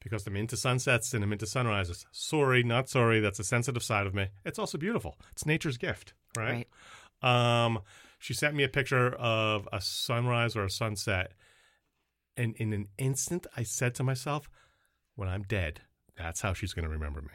[0.00, 2.06] Because I'm into sunsets and I'm into sunrises.
[2.12, 3.18] Sorry, not sorry.
[3.18, 4.28] That's a sensitive side of me.
[4.44, 5.18] It's also beautiful.
[5.32, 6.14] It's nature's gift.
[6.36, 6.68] Right?
[7.22, 7.80] Um,
[8.20, 11.32] she sent me a picture of a sunrise or a sunset.
[12.36, 14.48] And in an instant, I said to myself,
[15.16, 15.80] when I'm dead,
[16.16, 17.28] that's how she's going to remember me.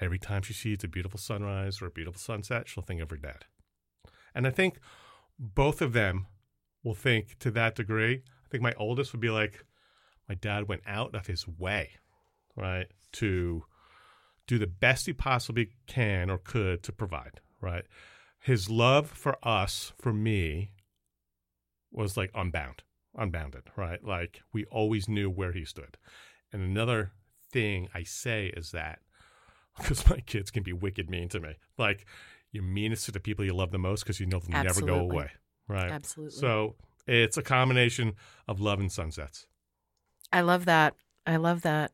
[0.00, 3.16] Every time she sees a beautiful sunrise or a beautiful sunset, she'll think of her
[3.16, 3.44] dad.
[4.34, 4.78] And I think
[5.38, 6.26] both of them
[6.82, 8.22] will think to that degree.
[8.44, 9.64] I think my oldest would be like,
[10.28, 11.92] my dad went out of his way,
[12.56, 13.64] right, to
[14.46, 17.84] do the best he possibly can or could to provide, right?
[18.38, 20.72] His love for us, for me,
[21.90, 22.82] was like unbound,
[23.16, 24.02] unbounded, right?
[24.04, 25.96] Like we always knew where he stood.
[26.52, 27.12] And another
[27.50, 29.00] thing I say is that
[29.78, 32.06] because my kids can be wicked mean to me, like
[32.52, 34.98] you're meanest to the people you love the most because you know they'll never go
[35.00, 35.30] away,
[35.68, 35.90] right?
[35.90, 36.38] Absolutely.
[36.38, 38.14] So it's a combination
[38.48, 39.46] of love and sunsets.
[40.32, 40.94] I love that.
[41.26, 41.92] I love that.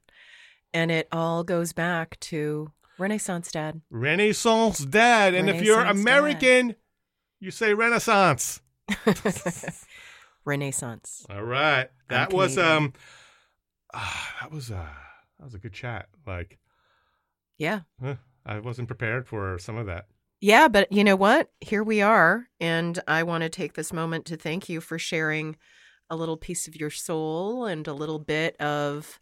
[0.74, 3.80] And it all goes back to Renaissance Dad.
[3.90, 5.34] Renaissance Dad.
[5.34, 6.08] And if you're Renaissance Dad.
[6.08, 6.76] American,
[7.40, 8.60] you say Renaissance.
[10.44, 11.26] Renaissance.
[11.28, 11.88] All right.
[12.08, 12.92] That was um
[13.94, 14.86] ah, that was uh
[15.38, 16.08] that was a good chat.
[16.26, 16.58] Like
[17.62, 17.80] Yeah.
[18.02, 20.06] huh, I wasn't prepared for some of that.
[20.40, 21.50] Yeah, but you know what?
[21.60, 22.48] Here we are.
[22.58, 25.56] And I want to take this moment to thank you for sharing
[26.10, 29.20] a little piece of your soul and a little bit of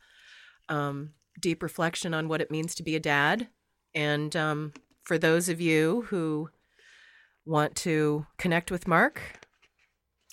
[0.71, 3.49] um, deep reflection on what it means to be a dad.
[3.95, 4.73] And um,
[5.03, 6.49] for those of you who
[7.45, 9.21] want to connect with Marc,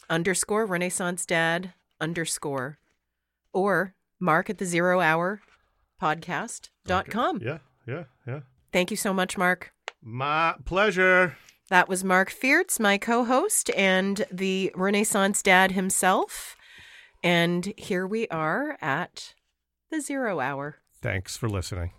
[0.10, 2.80] underscore Renaissance Dad underscore
[3.52, 5.42] or Marc at the zero hour
[6.02, 7.42] podcast dot com.
[7.44, 8.42] Yeah, yeah, yeah.
[8.72, 9.72] Thank you so much, Marc.
[10.02, 11.38] My pleasure.
[11.70, 16.56] That was Marc Fierz, my co host, and the Renaissance dad himself.
[17.24, 19.34] And here we are at
[19.92, 20.78] the zero hour.
[21.02, 21.92] Thanks for listening.